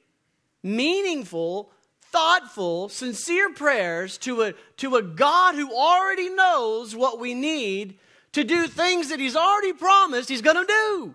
meaningful, 0.63 1.71
thoughtful, 2.01 2.89
sincere 2.89 3.53
prayers 3.53 4.17
to 4.19 4.43
a, 4.43 4.53
to 4.77 4.95
a 4.95 5.01
God 5.01 5.55
who 5.55 5.73
already 5.73 6.29
knows 6.29 6.95
what 6.95 7.19
we 7.19 7.33
need 7.33 7.99
to 8.31 8.43
do 8.43 8.67
things 8.67 9.09
that 9.09 9.19
He's 9.19 9.35
already 9.35 9.73
promised 9.73 10.29
He's 10.29 10.41
going 10.41 10.65
to 10.65 10.65
do. 10.65 11.13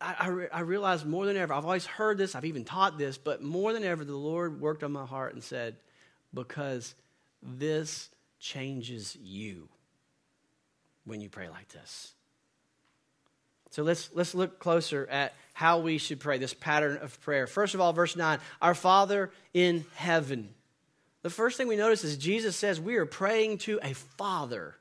I, 0.00 0.14
I, 0.52 0.58
I 0.58 0.60
realize 0.60 1.04
more 1.04 1.26
than 1.26 1.36
ever, 1.36 1.54
I've 1.54 1.64
always 1.64 1.86
heard 1.86 2.18
this, 2.18 2.34
I've 2.34 2.44
even 2.44 2.64
taught 2.64 2.98
this, 2.98 3.18
but 3.18 3.42
more 3.42 3.72
than 3.72 3.84
ever, 3.84 4.04
the 4.04 4.16
Lord 4.16 4.60
worked 4.60 4.84
on 4.84 4.92
my 4.92 5.06
heart 5.06 5.34
and 5.34 5.42
said, 5.42 5.76
because 6.34 6.94
this 7.42 8.10
changes 8.38 9.16
you 9.20 9.68
when 11.04 11.20
you 11.20 11.28
pray 11.28 11.48
like 11.48 11.68
this. 11.68 12.12
So 13.70 13.82
let's, 13.82 14.10
let's 14.14 14.34
look 14.34 14.58
closer 14.58 15.06
at 15.10 15.34
how 15.52 15.80
we 15.80 15.98
should 15.98 16.20
pray, 16.20 16.38
this 16.38 16.54
pattern 16.54 16.98
of 16.98 17.20
prayer. 17.20 17.46
First 17.46 17.74
of 17.74 17.80
all, 17.80 17.92
verse 17.92 18.16
9 18.16 18.38
Our 18.62 18.74
Father 18.74 19.30
in 19.52 19.84
heaven. 19.94 20.50
The 21.22 21.30
first 21.30 21.56
thing 21.56 21.66
we 21.66 21.76
notice 21.76 22.04
is 22.04 22.16
Jesus 22.16 22.56
says 22.56 22.80
we 22.80 22.96
are 22.96 23.06
praying 23.06 23.58
to 23.58 23.80
a 23.82 23.94
Father, 23.94 24.76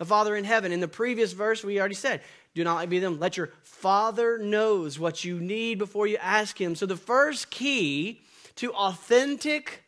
a 0.00 0.04
Father 0.04 0.36
in 0.36 0.44
heaven. 0.44 0.72
In 0.72 0.80
the 0.80 0.88
previous 0.88 1.32
verse, 1.32 1.62
we 1.64 1.78
already 1.78 1.94
said, 1.94 2.20
Do 2.54 2.64
not 2.64 2.88
be 2.88 2.98
them. 2.98 3.18
Let 3.18 3.36
your 3.36 3.50
Father 3.62 4.38
knows 4.38 4.98
what 4.98 5.24
you 5.24 5.38
need 5.40 5.78
before 5.78 6.06
you 6.06 6.16
ask 6.18 6.60
Him. 6.60 6.74
So 6.74 6.86
the 6.86 6.96
first 6.96 7.50
key 7.50 8.20
to 8.56 8.72
authentic, 8.72 9.84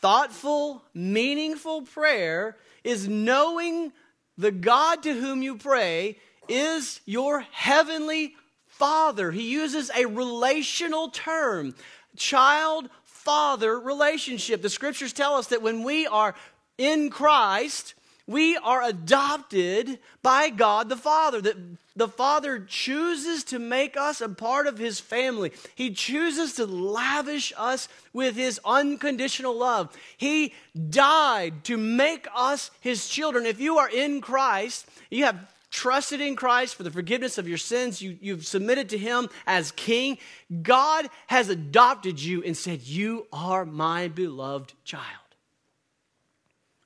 thoughtful, 0.00 0.82
meaningful 0.94 1.82
prayer 1.82 2.56
is 2.84 3.08
knowing 3.08 3.92
the 4.38 4.50
God 4.50 5.02
to 5.04 5.12
whom 5.12 5.42
you 5.42 5.56
pray 5.56 6.16
is 6.48 7.00
your 7.04 7.40
heavenly 7.52 8.34
father. 8.66 9.30
He 9.30 9.50
uses 9.52 9.90
a 9.94 10.06
relational 10.06 11.10
term 11.10 11.74
child 12.16 12.88
father 13.04 13.78
relationship. 13.78 14.62
The 14.62 14.68
scriptures 14.68 15.12
tell 15.12 15.34
us 15.34 15.48
that 15.48 15.62
when 15.62 15.84
we 15.84 16.06
are 16.06 16.34
in 16.78 17.10
Christ, 17.10 17.94
we 18.26 18.56
are 18.56 18.82
adopted 18.82 19.98
by 20.22 20.50
God 20.50 20.88
the 20.88 20.96
Father. 20.96 21.40
That 21.40 21.56
the 21.94 22.08
Father 22.08 22.60
chooses 22.60 23.44
to 23.44 23.58
make 23.58 23.96
us 23.96 24.20
a 24.20 24.28
part 24.28 24.66
of 24.66 24.78
His 24.78 25.00
family. 25.00 25.52
He 25.74 25.90
chooses 25.90 26.54
to 26.54 26.66
lavish 26.66 27.52
us 27.56 27.88
with 28.12 28.36
His 28.36 28.60
unconditional 28.64 29.56
love. 29.56 29.96
He 30.16 30.54
died 30.90 31.64
to 31.64 31.76
make 31.76 32.26
us 32.34 32.70
His 32.80 33.08
children. 33.08 33.44
If 33.44 33.60
you 33.60 33.78
are 33.78 33.90
in 33.90 34.20
Christ, 34.20 34.88
you 35.10 35.24
have 35.24 35.52
trusted 35.70 36.20
in 36.20 36.36
Christ 36.36 36.76
for 36.76 36.82
the 36.82 36.90
forgiveness 36.90 37.38
of 37.38 37.48
your 37.48 37.58
sins, 37.58 38.00
you, 38.00 38.16
you've 38.20 38.46
submitted 38.46 38.90
to 38.90 38.98
Him 38.98 39.28
as 39.46 39.72
King, 39.72 40.18
God 40.62 41.08
has 41.26 41.48
adopted 41.48 42.20
you 42.20 42.42
and 42.44 42.56
said, 42.56 42.82
You 42.82 43.26
are 43.32 43.64
my 43.64 44.08
beloved 44.08 44.74
child. 44.84 45.06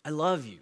I 0.04 0.10
love 0.10 0.46
you. 0.46 0.58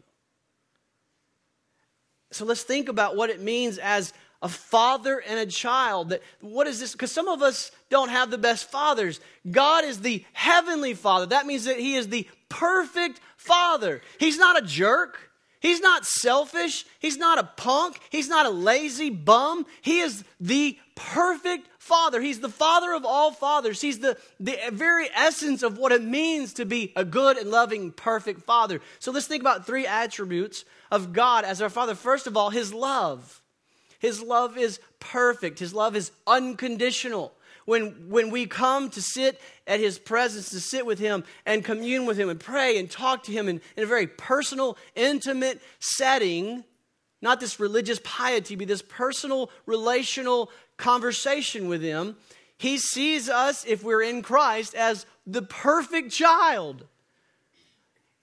So 2.34 2.44
let's 2.44 2.62
think 2.62 2.88
about 2.88 3.16
what 3.16 3.30
it 3.30 3.40
means 3.40 3.78
as 3.78 4.12
a 4.42 4.48
father 4.48 5.22
and 5.26 5.38
a 5.38 5.46
child. 5.46 6.10
That 6.10 6.22
what 6.40 6.66
is 6.66 6.80
this? 6.80 6.92
Because 6.92 7.12
some 7.12 7.28
of 7.28 7.42
us 7.42 7.70
don't 7.90 8.10
have 8.10 8.30
the 8.30 8.38
best 8.38 8.70
fathers. 8.70 9.20
God 9.50 9.84
is 9.84 10.00
the 10.00 10.24
heavenly 10.32 10.94
father. 10.94 11.26
That 11.26 11.46
means 11.46 11.64
that 11.64 11.78
He 11.78 11.94
is 11.94 12.08
the 12.08 12.28
perfect 12.48 13.20
father. 13.36 14.02
He's 14.18 14.38
not 14.38 14.62
a 14.62 14.66
jerk. 14.66 15.30
He's 15.64 15.80
not 15.80 16.04
selfish. 16.04 16.84
He's 16.98 17.16
not 17.16 17.38
a 17.38 17.42
punk. 17.42 17.98
He's 18.10 18.28
not 18.28 18.44
a 18.44 18.50
lazy 18.50 19.08
bum. 19.08 19.64
He 19.80 20.00
is 20.00 20.22
the 20.38 20.78
perfect 20.94 21.68
father. 21.78 22.20
He's 22.20 22.40
the 22.40 22.50
father 22.50 22.92
of 22.92 23.06
all 23.06 23.32
fathers. 23.32 23.80
He's 23.80 24.00
the, 24.00 24.18
the 24.38 24.58
very 24.70 25.08
essence 25.14 25.62
of 25.62 25.78
what 25.78 25.90
it 25.90 26.04
means 26.04 26.52
to 26.54 26.66
be 26.66 26.92
a 26.96 27.02
good 27.02 27.38
and 27.38 27.50
loving, 27.50 27.92
perfect 27.92 28.42
father. 28.42 28.82
So 28.98 29.10
let's 29.10 29.26
think 29.26 29.42
about 29.42 29.66
three 29.66 29.86
attributes 29.86 30.66
of 30.90 31.14
God 31.14 31.46
as 31.46 31.62
our 31.62 31.70
father. 31.70 31.94
First 31.94 32.26
of 32.26 32.36
all, 32.36 32.50
his 32.50 32.74
love. 32.74 33.40
His 33.98 34.20
love 34.20 34.58
is 34.58 34.80
perfect, 35.00 35.60
his 35.60 35.72
love 35.72 35.96
is 35.96 36.12
unconditional 36.26 37.32
when, 37.64 38.08
when 38.08 38.30
we 38.30 38.46
come 38.46 38.90
to 38.90 39.02
sit 39.02 39.40
at 39.66 39.80
his 39.80 39.98
presence, 39.98 40.50
to 40.50 40.60
sit 40.60 40.84
with 40.84 40.98
him 40.98 41.24
and 41.46 41.64
commune 41.64 42.06
with 42.06 42.18
him 42.18 42.28
and 42.28 42.38
pray 42.38 42.78
and 42.78 42.90
talk 42.90 43.24
to 43.24 43.32
him 43.32 43.48
in, 43.48 43.60
in 43.76 43.84
a 43.84 43.86
very 43.86 44.06
personal, 44.06 44.76
intimate 44.94 45.60
setting, 45.80 46.64
not 47.22 47.40
this 47.40 47.58
religious 47.58 48.00
piety, 48.04 48.56
but 48.56 48.68
this 48.68 48.82
personal, 48.82 49.50
relational 49.66 50.50
conversation 50.76 51.68
with 51.68 51.82
him, 51.82 52.16
he 52.56 52.78
sees 52.78 53.28
us, 53.28 53.64
if 53.66 53.82
we're 53.82 54.02
in 54.02 54.22
Christ, 54.22 54.74
as 54.74 55.06
the 55.26 55.42
perfect 55.42 56.12
child. 56.12 56.86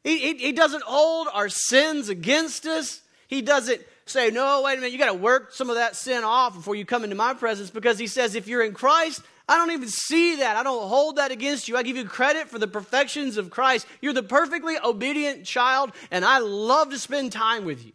He, 0.03 0.19
he, 0.19 0.33
he 0.35 0.51
doesn't 0.51 0.83
hold 0.83 1.27
our 1.33 1.49
sins 1.49 2.09
against 2.09 2.65
us. 2.65 3.01
He 3.27 3.41
doesn't 3.41 3.81
say, 4.11 4.29
no, 4.29 4.61
wait 4.63 4.73
a 4.73 4.75
minute, 4.77 4.91
you 4.91 4.97
got 4.97 5.07
to 5.07 5.13
work 5.13 5.53
some 5.53 5.69
of 5.69 5.75
that 5.75 5.95
sin 5.95 6.23
off 6.23 6.53
before 6.53 6.75
you 6.75 6.85
come 6.85 7.03
into 7.03 7.15
my 7.15 7.33
presence 7.33 7.69
because 7.69 7.97
he 7.97 8.07
says, 8.07 8.35
if 8.35 8.47
you're 8.47 8.63
in 8.63 8.73
Christ, 8.73 9.21
I 9.47 9.57
don't 9.57 9.71
even 9.71 9.89
see 9.89 10.37
that. 10.37 10.55
I 10.55 10.63
don't 10.63 10.87
hold 10.87 11.17
that 11.17 11.31
against 11.31 11.67
you. 11.67 11.75
I 11.75 11.83
give 11.83 11.97
you 11.97 12.05
credit 12.05 12.49
for 12.49 12.59
the 12.59 12.67
perfections 12.67 13.37
of 13.37 13.49
Christ. 13.49 13.85
You're 14.01 14.13
the 14.13 14.23
perfectly 14.23 14.77
obedient 14.81 15.45
child, 15.45 15.91
and 16.09 16.23
I 16.23 16.39
love 16.39 16.91
to 16.91 16.99
spend 16.99 17.31
time 17.31 17.65
with 17.65 17.85
you. 17.85 17.91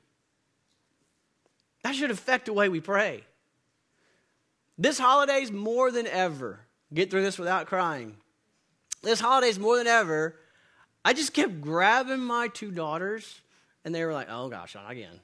That 1.82 1.94
should 1.94 2.11
affect 2.11 2.46
the 2.46 2.52
way 2.52 2.68
we 2.68 2.80
pray. 2.80 3.25
This 4.76 4.99
holiday's 4.99 5.50
more 5.50 5.90
than 5.90 6.06
ever. 6.06 6.61
Get 6.92 7.11
through 7.11 7.23
this 7.23 7.38
without 7.38 7.66
crying. 7.66 8.16
This 9.02 9.20
holiday's 9.20 9.58
more 9.58 9.78
than 9.78 9.87
ever. 9.87 10.37
I 11.04 11.12
just 11.12 11.32
kept 11.32 11.61
grabbing 11.61 12.20
my 12.20 12.49
two 12.49 12.70
daughters, 12.70 13.40
and 13.85 13.94
they 13.94 14.04
were 14.04 14.12
like, 14.12 14.28
oh 14.28 14.49
gosh, 14.49 14.75
not 14.75 14.90
again. 14.90 15.20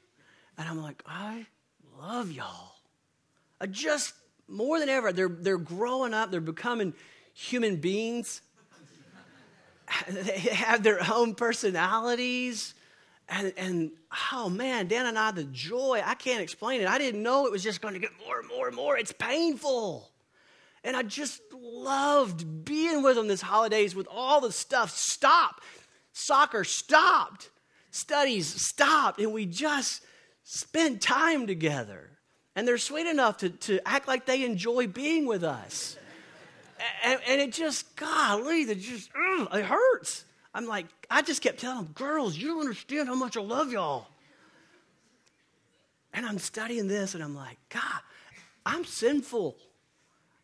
And 0.62 0.70
I'm 0.70 0.80
like, 0.80 1.02
I 1.08 1.44
love 1.98 2.30
y'all. 2.30 2.76
I 3.60 3.66
just 3.66 4.14
more 4.46 4.78
than 4.78 4.88
ever, 4.88 5.12
they're, 5.12 5.28
they're 5.28 5.58
growing 5.58 6.14
up, 6.14 6.30
they're 6.30 6.40
becoming 6.40 6.94
human 7.34 7.76
beings. 7.76 8.42
they 10.08 10.38
have 10.38 10.84
their 10.84 11.00
own 11.12 11.34
personalities. 11.34 12.74
And, 13.28 13.52
and 13.56 13.90
oh 14.32 14.48
man, 14.50 14.86
Dan 14.86 15.06
and 15.06 15.18
I, 15.18 15.32
the 15.32 15.42
joy, 15.42 16.00
I 16.04 16.14
can't 16.14 16.40
explain 16.40 16.80
it. 16.80 16.86
I 16.86 16.96
didn't 16.96 17.24
know 17.24 17.46
it 17.46 17.50
was 17.50 17.64
just 17.64 17.80
going 17.80 17.94
to 17.94 18.00
get 18.00 18.12
more 18.24 18.38
and 18.38 18.48
more 18.48 18.68
and 18.68 18.76
more. 18.76 18.96
It's 18.96 19.12
painful. 19.12 20.12
And 20.84 20.96
I 20.96 21.02
just 21.02 21.40
loved 21.52 22.64
being 22.64 23.02
with 23.02 23.16
them 23.16 23.26
this 23.26 23.42
holidays 23.42 23.96
with 23.96 24.06
all 24.08 24.40
the 24.40 24.52
stuff. 24.52 24.92
Stop. 24.92 25.60
Soccer 26.12 26.62
stopped. 26.62 27.50
Studies 27.90 28.46
stopped. 28.46 29.18
And 29.18 29.32
we 29.32 29.44
just 29.44 30.02
spent 30.44 31.00
time 31.00 31.46
together. 31.46 32.10
And 32.54 32.68
they're 32.68 32.78
sweet 32.78 33.06
enough 33.06 33.38
to, 33.38 33.48
to 33.48 33.80
act 33.86 34.06
like 34.06 34.26
they 34.26 34.44
enjoy 34.44 34.86
being 34.86 35.26
with 35.26 35.42
us. 35.42 35.96
And, 37.04 37.20
and 37.28 37.40
it 37.40 37.52
just, 37.52 37.96
golly, 37.96 38.62
it 38.62 38.80
just, 38.80 39.10
ugh, 39.38 39.48
it 39.54 39.64
hurts. 39.64 40.24
I'm 40.54 40.66
like, 40.66 40.86
I 41.10 41.22
just 41.22 41.40
kept 41.40 41.60
telling 41.60 41.84
them, 41.84 41.92
girls, 41.94 42.36
you 42.36 42.48
don't 42.48 42.60
understand 42.60 43.08
how 43.08 43.14
much 43.14 43.36
I 43.36 43.40
love 43.40 43.72
y'all. 43.72 44.08
And 46.12 46.26
I'm 46.26 46.38
studying 46.38 46.88
this 46.88 47.14
and 47.14 47.24
I'm 47.24 47.34
like, 47.34 47.56
God, 47.70 48.00
I'm 48.66 48.84
sinful. 48.84 49.56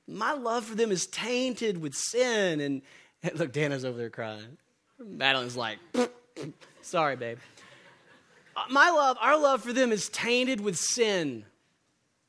My 0.07 0.33
love 0.33 0.65
for 0.65 0.75
them 0.75 0.91
is 0.91 1.07
tainted 1.07 1.79
with 1.79 1.95
sin. 1.95 2.61
And, 2.61 2.83
and 3.23 3.39
look, 3.39 3.53
Dana's 3.53 3.85
over 3.85 3.99
there 3.99 4.09
crying. 4.09 4.57
Madeline's 4.99 5.57
like, 5.57 5.79
sorry, 6.81 7.17
babe. 7.17 7.39
My 8.71 8.91
love, 8.91 9.17
our 9.21 9.39
love 9.39 9.63
for 9.63 9.73
them 9.73 9.93
is 9.93 10.09
tainted 10.09 10.61
with 10.61 10.77
sin. 10.77 11.45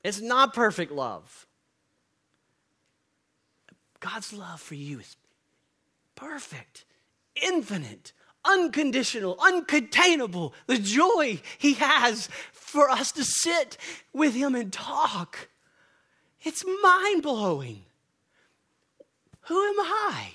It's 0.04 0.22
not 0.22 0.54
perfect 0.54 0.92
love. 0.92 1.48
God's 4.00 4.32
love 4.32 4.62
for 4.62 4.76
you 4.76 5.00
is 5.00 5.18
perfect, 6.16 6.86
infinite, 7.42 8.14
unconditional, 8.46 9.36
uncontainable. 9.38 10.54
The 10.68 10.78
joy 10.78 11.42
He 11.58 11.74
has 11.74 12.30
for 12.52 12.90
us 12.90 13.12
to 13.14 13.24
sit 13.24 13.78
with 14.14 14.34
Him 14.34 14.56
and 14.56 14.72
talk. 14.72 15.50
It's 16.44 16.64
mind 16.82 17.24
blowing. 17.24 17.84
Who 19.42 19.62
am 19.62 19.80
I 19.80 20.32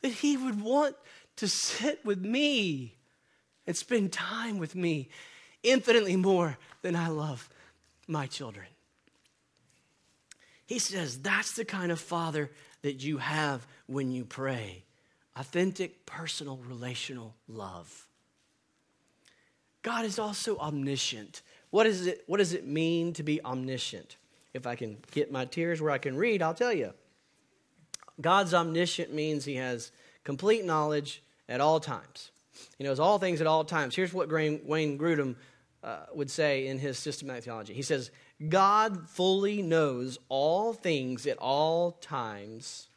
that 0.00 0.12
He 0.12 0.36
would 0.36 0.62
want 0.62 0.96
to 1.36 1.48
sit 1.48 2.04
with 2.04 2.24
me 2.24 2.96
and 3.70 3.76
spend 3.76 4.12
time 4.12 4.58
with 4.58 4.74
me 4.74 5.08
infinitely 5.62 6.16
more 6.16 6.58
than 6.82 6.96
I 6.96 7.06
love 7.06 7.48
my 8.08 8.26
children? 8.26 8.66
He 10.66 10.80
says 10.80 11.18
that's 11.18 11.52
the 11.52 11.64
kind 11.64 11.92
of 11.92 12.00
father 12.00 12.50
that 12.82 13.04
you 13.04 13.18
have 13.18 13.64
when 13.86 14.10
you 14.10 14.24
pray 14.24 14.82
authentic, 15.36 16.04
personal, 16.04 16.58
relational 16.68 17.36
love. 17.46 18.08
God 19.82 20.04
is 20.04 20.18
also 20.18 20.58
omniscient. 20.58 21.42
What, 21.70 21.86
is 21.86 22.08
it, 22.08 22.24
what 22.26 22.38
does 22.38 22.52
it 22.52 22.66
mean 22.66 23.12
to 23.12 23.22
be 23.22 23.40
omniscient? 23.44 24.16
If 24.52 24.66
I 24.66 24.74
can 24.74 24.96
get 25.12 25.30
my 25.30 25.44
tears 25.44 25.80
where 25.80 25.92
I 25.92 25.98
can 25.98 26.16
read, 26.16 26.42
I'll 26.42 26.54
tell 26.54 26.72
you. 26.72 26.92
God's 28.20 28.52
omniscient 28.52 29.14
means 29.14 29.44
he 29.44 29.54
has 29.54 29.92
complete 30.24 30.64
knowledge 30.64 31.22
at 31.48 31.60
all 31.60 31.78
times. 31.78 32.32
He 32.78 32.84
knows 32.84 33.00
all 33.00 33.18
things 33.18 33.40
at 33.40 33.46
all 33.46 33.64
times. 33.64 33.94
Here's 33.94 34.12
what 34.12 34.30
Wayne 34.30 34.98
Grudem 34.98 35.36
uh, 35.82 36.00
would 36.14 36.30
say 36.30 36.66
in 36.66 36.78
his 36.78 36.98
systematic 36.98 37.44
theology. 37.44 37.74
He 37.74 37.82
says, 37.82 38.10
God 38.48 39.08
fully 39.08 39.62
knows 39.62 40.18
all 40.28 40.72
things 40.72 41.26
at 41.26 41.38
all 41.38 41.92
times, 41.92 42.88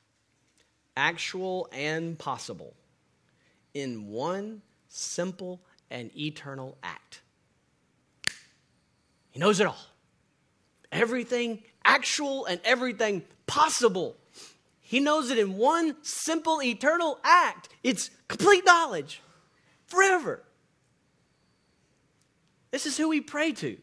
actual 0.95 1.67
and 1.71 2.17
possible, 2.17 2.73
in 3.73 4.07
one 4.07 4.61
simple 4.87 5.61
and 5.89 6.15
eternal 6.17 6.77
act. 6.83 7.21
He 9.31 9.39
knows 9.39 9.59
it 9.59 9.67
all. 9.67 9.85
Everything 10.91 11.63
actual 11.83 12.45
and 12.45 12.61
everything 12.63 13.23
possible. 13.47 14.15
He 14.79 14.99
knows 14.99 15.31
it 15.31 15.39
in 15.39 15.57
one 15.57 15.95
simple 16.03 16.61
eternal 16.61 17.19
act. 17.23 17.69
It's 17.83 18.11
complete 18.27 18.65
knowledge 18.65 19.21
forever. 19.93 20.43
This 22.71 22.85
is 22.85 22.97
who 22.97 23.09
we 23.09 23.21
pray 23.21 23.51
to. 23.53 23.77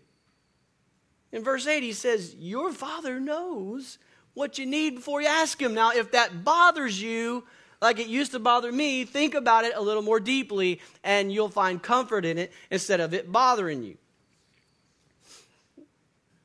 In 1.32 1.44
verse 1.44 1.66
8, 1.66 1.82
he 1.82 1.92
says, 1.92 2.34
Your 2.34 2.72
Father 2.72 3.20
knows 3.20 3.98
what 4.34 4.58
you 4.58 4.66
need 4.66 4.96
before 4.96 5.22
you 5.22 5.28
ask 5.28 5.60
Him. 5.62 5.74
Now, 5.74 5.92
if 5.92 6.10
that 6.10 6.44
bothers 6.44 7.00
you, 7.00 7.44
like 7.80 7.98
it 7.98 8.08
used 8.08 8.32
to 8.32 8.40
bother 8.40 8.72
me, 8.72 9.04
think 9.04 9.34
about 9.34 9.64
it 9.64 9.74
a 9.76 9.80
little 9.80 10.02
more 10.02 10.20
deeply 10.20 10.80
and 11.04 11.32
you'll 11.32 11.48
find 11.48 11.82
comfort 11.82 12.24
in 12.24 12.36
it 12.36 12.52
instead 12.70 13.00
of 13.00 13.14
it 13.14 13.30
bothering 13.30 13.82
you. 13.82 13.96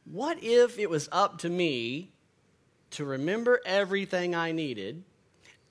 What 0.06 0.44
if 0.44 0.78
it 0.78 0.90
was 0.90 1.10
up 1.12 1.40
to 1.40 1.50
me 1.50 2.12
to 2.92 3.04
remember 3.04 3.60
everything 3.66 4.36
I 4.36 4.52
needed 4.52 5.04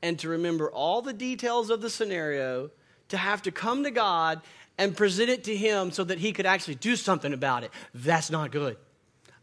and 0.02 0.18
to 0.18 0.28
remember 0.28 0.70
all 0.70 1.00
the 1.00 1.12
details 1.12 1.70
of 1.70 1.80
the 1.80 1.88
scenario, 1.88 2.70
to 3.08 3.16
have 3.16 3.42
to 3.42 3.50
come 3.50 3.84
to 3.84 3.90
God 3.90 4.40
and 4.78 4.96
present 4.96 5.30
it 5.30 5.44
to 5.44 5.56
Him 5.56 5.90
so 5.92 6.04
that 6.04 6.18
He 6.18 6.32
could 6.32 6.46
actually 6.46 6.76
do 6.76 6.96
something 6.96 7.32
about 7.32 7.64
it? 7.64 7.70
That's 7.94 8.30
not 8.30 8.50
good. 8.50 8.76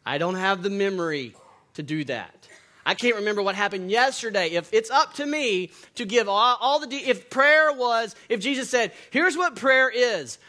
I 0.06 0.17
don't 0.17 0.36
have 0.36 0.63
the 0.63 0.69
memory 0.69 1.36
to 1.76 1.84
do 1.84 2.04
that. 2.06 2.47
I 2.86 2.95
can't 2.95 3.17
remember 3.17 3.41
what 3.43 3.56
happened 3.56 3.91
yesterday. 3.91 4.50
If 4.50 4.74
it's 4.74 4.89
up 4.89 5.13
to 5.15 5.26
me 5.26 5.71
to 5.95 6.06
give 6.06 6.28
all, 6.28 6.58
all 6.60 6.80
the, 6.80 6.88
de- 6.88 7.08
if 7.08 7.30
prayer 7.30 7.71
was, 7.71 8.15
if 8.28 8.39
Jesus 8.39 8.69
said, 8.69 8.91
here's 9.12 9.38
what 9.38 9.56
prayer 9.56 9.89
is 9.89 10.39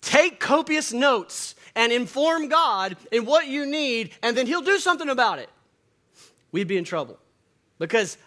take 0.00 0.38
copious 0.38 0.92
notes 0.92 1.54
and 1.74 1.92
inform 1.92 2.48
God 2.48 2.96
in 3.10 3.24
what 3.24 3.48
you 3.48 3.66
need, 3.66 4.12
and 4.22 4.36
then 4.36 4.46
He'll 4.46 4.62
do 4.62 4.78
something 4.78 5.08
about 5.08 5.38
it, 5.38 5.48
we'd 6.52 6.68
be 6.68 6.76
in 6.76 6.84
trouble. 6.84 7.18
Because 7.78 8.18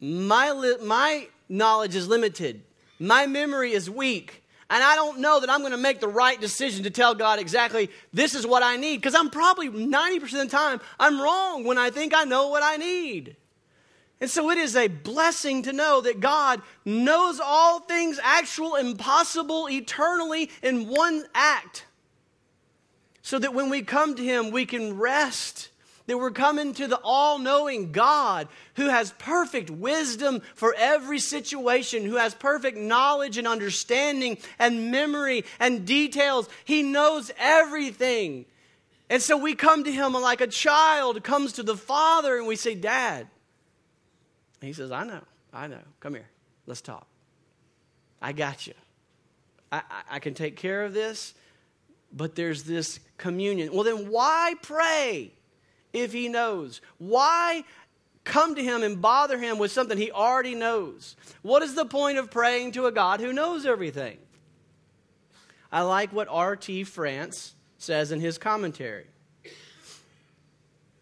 my, 0.00 0.52
li- 0.52 0.78
my 0.82 1.28
knowledge 1.48 1.94
is 1.94 2.08
limited, 2.08 2.62
my 3.00 3.26
memory 3.26 3.72
is 3.72 3.90
weak 3.90 4.44
and 4.70 4.84
I 4.84 4.94
don't 4.94 5.18
know 5.18 5.40
that 5.40 5.50
I'm 5.50 5.60
going 5.60 5.72
to 5.72 5.78
make 5.78 5.98
the 5.98 6.08
right 6.08 6.40
decision 6.40 6.84
to 6.84 6.90
tell 6.90 7.16
God 7.16 7.40
exactly 7.40 7.90
this 8.12 8.36
is 8.36 8.46
what 8.46 8.62
I 8.62 8.76
need 8.76 8.98
because 8.98 9.16
I'm 9.16 9.28
probably 9.28 9.68
90% 9.68 10.22
of 10.22 10.30
the 10.30 10.46
time 10.46 10.80
I'm 10.98 11.20
wrong 11.20 11.64
when 11.64 11.76
I 11.76 11.90
think 11.90 12.14
I 12.14 12.22
know 12.22 12.48
what 12.48 12.62
I 12.62 12.76
need. 12.76 13.34
And 14.20 14.30
so 14.30 14.50
it 14.50 14.58
is 14.58 14.76
a 14.76 14.86
blessing 14.86 15.62
to 15.62 15.72
know 15.72 16.02
that 16.02 16.20
God 16.20 16.62
knows 16.84 17.40
all 17.42 17.80
things 17.80 18.20
actual, 18.22 18.74
and 18.74 18.98
possible 18.98 19.68
eternally 19.68 20.50
in 20.62 20.88
one 20.88 21.24
act. 21.34 21.86
So 23.22 23.38
that 23.38 23.54
when 23.54 23.70
we 23.70 23.82
come 23.82 24.14
to 24.14 24.22
Him, 24.22 24.50
we 24.50 24.66
can 24.66 24.98
rest 24.98 25.69
that 26.06 26.18
we're 26.18 26.30
coming 26.30 26.74
to 26.74 26.86
the 26.86 27.00
all 27.02 27.38
knowing 27.38 27.92
God 27.92 28.48
who 28.74 28.88
has 28.88 29.12
perfect 29.18 29.70
wisdom 29.70 30.42
for 30.54 30.74
every 30.76 31.18
situation, 31.18 32.04
who 32.04 32.16
has 32.16 32.34
perfect 32.34 32.76
knowledge 32.76 33.38
and 33.38 33.46
understanding 33.46 34.38
and 34.58 34.90
memory 34.90 35.44
and 35.58 35.86
details. 35.86 36.48
He 36.64 36.82
knows 36.82 37.30
everything. 37.38 38.46
And 39.08 39.20
so 39.20 39.36
we 39.36 39.54
come 39.54 39.84
to 39.84 39.92
him 39.92 40.12
like 40.12 40.40
a 40.40 40.46
child 40.46 41.22
comes 41.22 41.54
to 41.54 41.62
the 41.62 41.76
father 41.76 42.38
and 42.38 42.46
we 42.46 42.56
say, 42.56 42.74
Dad. 42.74 43.26
And 44.60 44.66
he 44.66 44.72
says, 44.72 44.92
I 44.92 45.04
know, 45.04 45.22
I 45.52 45.66
know. 45.66 45.80
Come 46.00 46.14
here, 46.14 46.28
let's 46.66 46.80
talk. 46.80 47.06
I 48.22 48.32
got 48.32 48.66
you. 48.66 48.74
I, 49.72 49.78
I, 49.78 50.02
I 50.16 50.18
can 50.18 50.34
take 50.34 50.56
care 50.56 50.84
of 50.84 50.92
this, 50.92 51.34
but 52.12 52.34
there's 52.34 52.64
this 52.64 53.00
communion. 53.16 53.72
Well, 53.72 53.84
then 53.84 54.10
why 54.10 54.54
pray? 54.62 55.32
If 55.92 56.12
he 56.12 56.28
knows? 56.28 56.80
Why 56.98 57.64
come 58.24 58.54
to 58.54 58.62
him 58.62 58.82
and 58.82 59.00
bother 59.00 59.38
him 59.38 59.58
with 59.58 59.72
something 59.72 59.96
he 59.96 60.10
already 60.10 60.54
knows? 60.54 61.16
What 61.42 61.62
is 61.62 61.74
the 61.74 61.84
point 61.84 62.18
of 62.18 62.30
praying 62.30 62.72
to 62.72 62.86
a 62.86 62.92
God 62.92 63.20
who 63.20 63.32
knows 63.32 63.66
everything? 63.66 64.18
I 65.72 65.82
like 65.82 66.12
what 66.12 66.28
R.T. 66.28 66.84
France 66.84 67.54
says 67.78 68.12
in 68.12 68.20
his 68.20 68.38
commentary. 68.38 69.06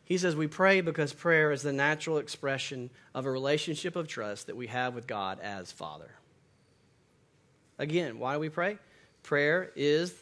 He 0.04 0.16
says, 0.16 0.34
We 0.34 0.46
pray 0.46 0.80
because 0.80 1.12
prayer 1.12 1.52
is 1.52 1.62
the 1.62 1.72
natural 1.72 2.18
expression 2.18 2.88
of 3.14 3.26
a 3.26 3.30
relationship 3.30 3.94
of 3.94 4.08
trust 4.08 4.46
that 4.46 4.56
we 4.56 4.66
have 4.68 4.94
with 4.94 5.06
God 5.06 5.38
as 5.40 5.70
Father. 5.70 6.10
Again, 7.78 8.18
why 8.18 8.34
do 8.34 8.40
we 8.40 8.48
pray? 8.48 8.78
Prayer 9.22 9.70
is 9.76 10.14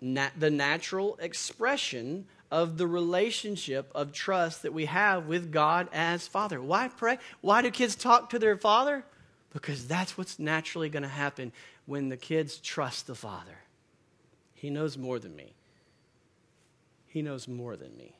the 0.00 0.50
natural 0.50 1.16
expression 1.20 2.26
of 2.50 2.78
the 2.78 2.86
relationship 2.86 3.90
of 3.94 4.12
trust 4.12 4.62
that 4.62 4.72
we 4.72 4.86
have 4.86 5.26
with 5.26 5.52
God 5.52 5.88
as 5.92 6.26
Father. 6.26 6.60
Why 6.60 6.88
pray? 6.88 7.18
Why 7.40 7.62
do 7.62 7.70
kids 7.70 7.96
talk 7.96 8.30
to 8.30 8.38
their 8.38 8.56
Father? 8.56 9.04
Because 9.52 9.86
that's 9.86 10.16
what's 10.18 10.38
naturally 10.38 10.88
going 10.88 11.02
to 11.02 11.08
happen 11.08 11.52
when 11.86 12.08
the 12.08 12.16
kids 12.16 12.58
trust 12.58 13.06
the 13.06 13.14
Father. 13.14 13.58
He 14.54 14.70
knows 14.70 14.96
more 14.96 15.18
than 15.18 15.34
me. 15.34 15.54
He 17.06 17.22
knows 17.22 17.48
more 17.48 17.76
than 17.76 17.96
me. 17.96 18.14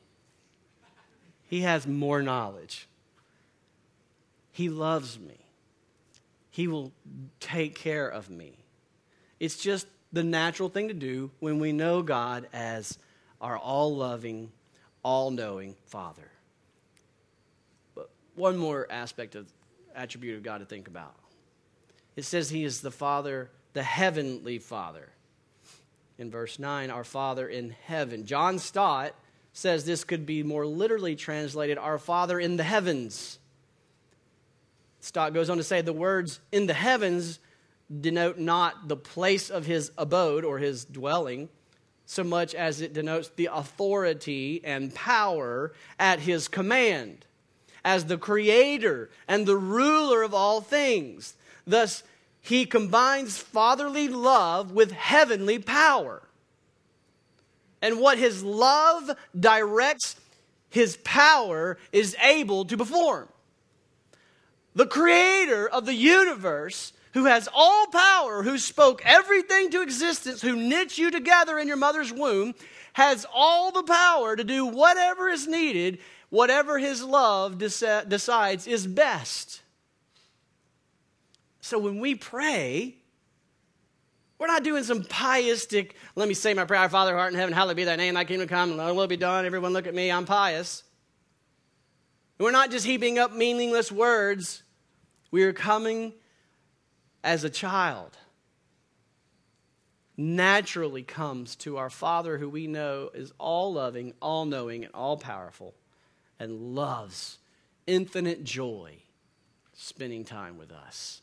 He 1.45 1.61
has 1.61 1.87
more 1.87 2.21
knowledge. 2.21 2.87
He 4.51 4.69
loves 4.69 5.19
me. 5.19 5.37
He 6.49 6.67
will 6.67 6.91
take 7.39 7.75
care 7.75 8.07
of 8.07 8.29
me. 8.29 8.57
It's 9.39 9.57
just 9.57 9.85
the 10.11 10.23
natural 10.23 10.69
thing 10.69 10.87
to 10.87 10.93
do 10.93 11.29
when 11.39 11.59
we 11.59 11.71
know 11.71 12.01
God 12.01 12.47
as 12.51 12.97
our 13.41 13.57
all 13.57 13.95
loving, 13.95 14.51
all 15.03 15.31
knowing 15.31 15.75
Father. 15.85 16.29
But 17.95 18.09
one 18.35 18.57
more 18.57 18.87
aspect 18.89 19.35
of 19.35 19.47
attribute 19.95 20.37
of 20.37 20.43
God 20.43 20.59
to 20.59 20.65
think 20.65 20.87
about. 20.87 21.15
It 22.15 22.25
says 22.25 22.49
He 22.49 22.63
is 22.63 22.81
the 22.81 22.91
Father, 22.91 23.49
the 23.73 23.83
heavenly 23.83 24.59
Father. 24.59 25.09
In 26.17 26.31
verse 26.31 26.57
9, 26.57 26.89
our 26.89 27.03
Father 27.03 27.47
in 27.47 27.75
heaven. 27.85 28.25
John 28.25 28.57
Stott 28.57 29.13
says 29.53 29.85
this 29.85 30.03
could 30.03 30.25
be 30.25 30.43
more 30.43 30.65
literally 30.65 31.15
translated, 31.15 31.77
our 31.77 31.97
Father 31.97 32.39
in 32.39 32.57
the 32.57 32.63
heavens. 32.63 33.39
Stott 34.99 35.33
goes 35.33 35.49
on 35.49 35.57
to 35.57 35.63
say 35.63 35.81
the 35.81 35.93
words 35.93 36.39
in 36.51 36.65
the 36.65 36.73
heavens 36.73 37.39
denote 38.01 38.37
not 38.37 38.87
the 38.87 38.97
place 38.97 39.49
of 39.49 39.65
his 39.65 39.91
abode 39.97 40.43
or 40.43 40.57
his 40.57 40.85
dwelling, 40.85 41.49
so 42.07 42.23
much 42.23 42.55
as 42.55 42.79
it 42.81 42.93
denotes 42.93 43.29
the 43.35 43.49
authority 43.51 44.61
and 44.63 44.95
power 44.95 45.73
at 45.99 46.21
his 46.21 46.47
command 46.47 47.25
as 47.83 48.05
the 48.05 48.17
creator 48.17 49.09
and 49.27 49.45
the 49.45 49.57
ruler 49.57 50.23
of 50.23 50.33
all 50.33 50.61
things. 50.61 51.35
Thus, 51.65 52.03
he 52.41 52.65
combines 52.65 53.37
fatherly 53.37 54.07
love 54.07 54.71
with 54.71 54.91
heavenly 54.93 55.59
power. 55.59 56.23
And 57.81 57.99
what 57.99 58.17
his 58.17 58.41
love 58.41 59.11
directs, 59.37 60.15
his 60.69 60.97
power 61.03 61.77
is 61.91 62.15
able 62.23 62.63
to 62.65 62.77
perform. 62.77 63.27
The 64.75 64.87
creator 64.87 65.67
of 65.67 65.85
the 65.85 65.93
universe 65.93 66.93
who 67.17 67.25
has 67.25 67.49
all 67.51 67.87
power, 67.87 68.43
who 68.43 68.59
spoke 68.59 69.01
everything 69.03 69.71
to 69.71 69.81
existence, 69.81 70.39
who 70.39 70.55
knit 70.55 70.99
you 70.99 71.09
together 71.09 71.57
in 71.57 71.67
your 71.67 71.75
mother's 71.75 72.13
womb, 72.13 72.53
has 72.93 73.25
all 73.33 73.71
the 73.71 73.81
power 73.81 74.35
to 74.35 74.43
do 74.43 74.67
whatever 74.67 75.27
is 75.27 75.47
needed, 75.47 75.97
whatever 76.29 76.77
his 76.77 77.03
love 77.03 77.57
decides 77.57 78.67
is 78.67 78.85
best. 78.85 79.63
So 81.59 81.79
when 81.79 81.99
we 81.99 82.13
pray, 82.13 82.97
we're 84.37 84.45
not 84.45 84.63
doing 84.63 84.83
some 84.83 85.03
pietistic, 85.03 85.95
let 86.15 86.27
me 86.27 86.35
say 86.35 86.53
my 86.53 86.65
prayer, 86.65 86.87
Father, 86.87 87.15
heart 87.15 87.33
in 87.33 87.39
heaven, 87.39 87.51
hallowed 87.51 87.77
be 87.77 87.83
thy 87.83 87.95
name, 87.95 88.13
thy 88.13 88.25
kingdom 88.25 88.47
come, 88.47 88.69
and 88.69 88.79
thy 88.79 88.91
will 88.91 89.07
be 89.07 89.17
done. 89.17 89.43
Everyone 89.43 89.73
look 89.73 89.87
at 89.87 89.95
me, 89.95 90.11
I'm 90.11 90.25
pious. 90.25 90.83
We're 92.37 92.51
not 92.51 92.69
just 92.69 92.85
heaping 92.85 93.17
up 93.17 93.33
meaningless 93.33 93.91
words. 93.91 94.61
We 95.31 95.41
are 95.45 95.53
coming 95.53 96.13
as 97.23 97.43
a 97.43 97.49
child 97.49 98.17
naturally 100.17 101.03
comes 101.03 101.55
to 101.55 101.77
our 101.77 101.89
Father 101.89 102.37
who 102.37 102.49
we 102.49 102.65
know 102.65 103.11
is 103.13 103.31
all 103.37 103.73
loving, 103.73 104.13
all 104.21 104.45
knowing, 104.45 104.83
and 104.83 104.93
all 104.93 105.17
powerful, 105.17 105.75
and 106.39 106.75
loves 106.75 107.37
infinite 107.85 108.43
joy 108.43 108.97
spending 109.73 110.25
time 110.25 110.57
with 110.57 110.71
us. 110.71 111.21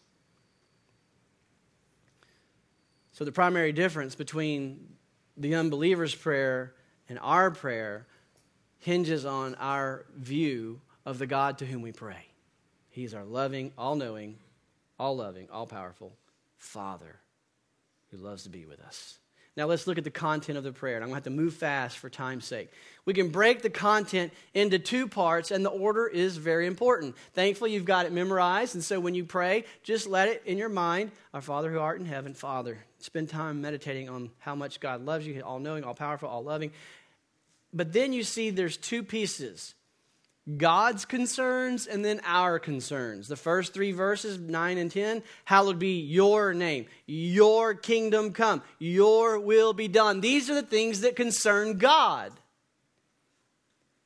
So, 3.13 3.25
the 3.25 3.33
primary 3.33 3.73
difference 3.73 4.15
between 4.15 4.89
the 5.37 5.55
unbeliever's 5.57 6.15
prayer 6.15 6.75
and 7.09 7.19
our 7.21 7.51
prayer 7.51 8.07
hinges 8.79 9.25
on 9.25 9.55
our 9.57 10.05
view 10.17 10.81
of 11.05 11.19
the 11.19 11.27
God 11.27 11.59
to 11.59 11.67
whom 11.67 11.83
we 11.83 11.93
pray. 11.93 12.27
He's 12.91 13.15
our 13.15 13.25
loving, 13.25 13.73
all 13.77 13.97
knowing, 13.97 14.37
all 14.99 15.17
loving, 15.17 15.49
all 15.51 15.67
powerful 15.67 16.17
Father 16.57 17.17
who 18.11 18.17
loves 18.17 18.45
to 18.45 18.49
be 18.49 18.65
with 18.65 18.81
us. 18.81 19.19
Now 19.57 19.67
let's 19.67 19.87
look 19.87 19.99
at 19.99 20.05
the 20.05 20.11
content 20.11 20.59
of 20.59 20.65
the 20.65 20.73
prayer. 20.73 20.97
And 20.97 21.05
I'm 21.05 21.11
going 21.11 21.23
to 21.23 21.29
have 21.29 21.37
to 21.37 21.43
move 21.43 21.55
fast 21.55 21.99
for 21.99 22.11
time's 22.11 22.45
sake. 22.45 22.71
We 23.05 23.15
can 23.15 23.29
break 23.29 23.63
the 23.63 23.71
content 23.71 24.33
into 24.53 24.81
two 24.81 25.07
parts, 25.07 25.53
and 25.53 25.65
the 25.65 25.71
order 25.71 26.09
is 26.09 26.37
very 26.37 26.67
important. 26.67 27.15
Thankfully, 27.35 27.73
you've 27.73 27.85
got 27.85 28.05
it 28.07 28.13
memorized. 28.13 28.75
And 28.75 28.83
so 28.83 28.99
when 28.99 29.15
you 29.15 29.25
pray, 29.25 29.65
just 29.85 30.09
let 30.09 30.29
it 30.29 30.43
in 30.45 30.59
your 30.59 30.69
mind 30.69 31.13
Our 31.33 31.41
Father 31.41 31.71
who 31.71 31.79
art 31.79 32.01
in 32.01 32.07
heaven, 32.07 32.35
Father. 32.35 32.79
Spend 32.99 33.29
time 33.29 33.61
meditating 33.61 34.09
on 34.09 34.31
how 34.39 34.57
much 34.57 34.81
God 34.81 35.05
loves 35.05 35.27
you, 35.27 35.41
all 35.43 35.61
knowing, 35.61 35.85
all 35.85 35.95
powerful, 35.95 36.29
all 36.29 36.43
loving. 36.43 36.73
But 37.73 37.93
then 37.93 38.13
you 38.13 38.25
see 38.25 38.51
there's 38.51 38.77
two 38.77 39.05
pieces 39.05 39.75
God's 40.57 41.07
concerns 41.07 41.87
and 41.87 42.05
then 42.05 42.21
our 42.25 42.59
concerns. 42.59 43.29
The 43.29 43.37
first 43.37 43.73
three 43.73 43.93
verses, 43.93 44.39
9 44.39 44.79
and 44.79 44.91
10, 44.91 45.23
hallowed 45.45 45.79
be 45.79 46.01
your 46.01 46.53
name, 46.53 46.87
your 47.07 47.75
kingdom 47.75 48.33
come, 48.33 48.63
your 48.79 49.41
will 49.41 49.73
be 49.73 49.89
done. 49.89 50.21
These 50.21 50.51
are 50.51 50.55
the 50.55 50.63
things 50.63 51.01
that 51.01 51.17
concern 51.17 51.79
God. 51.79 52.33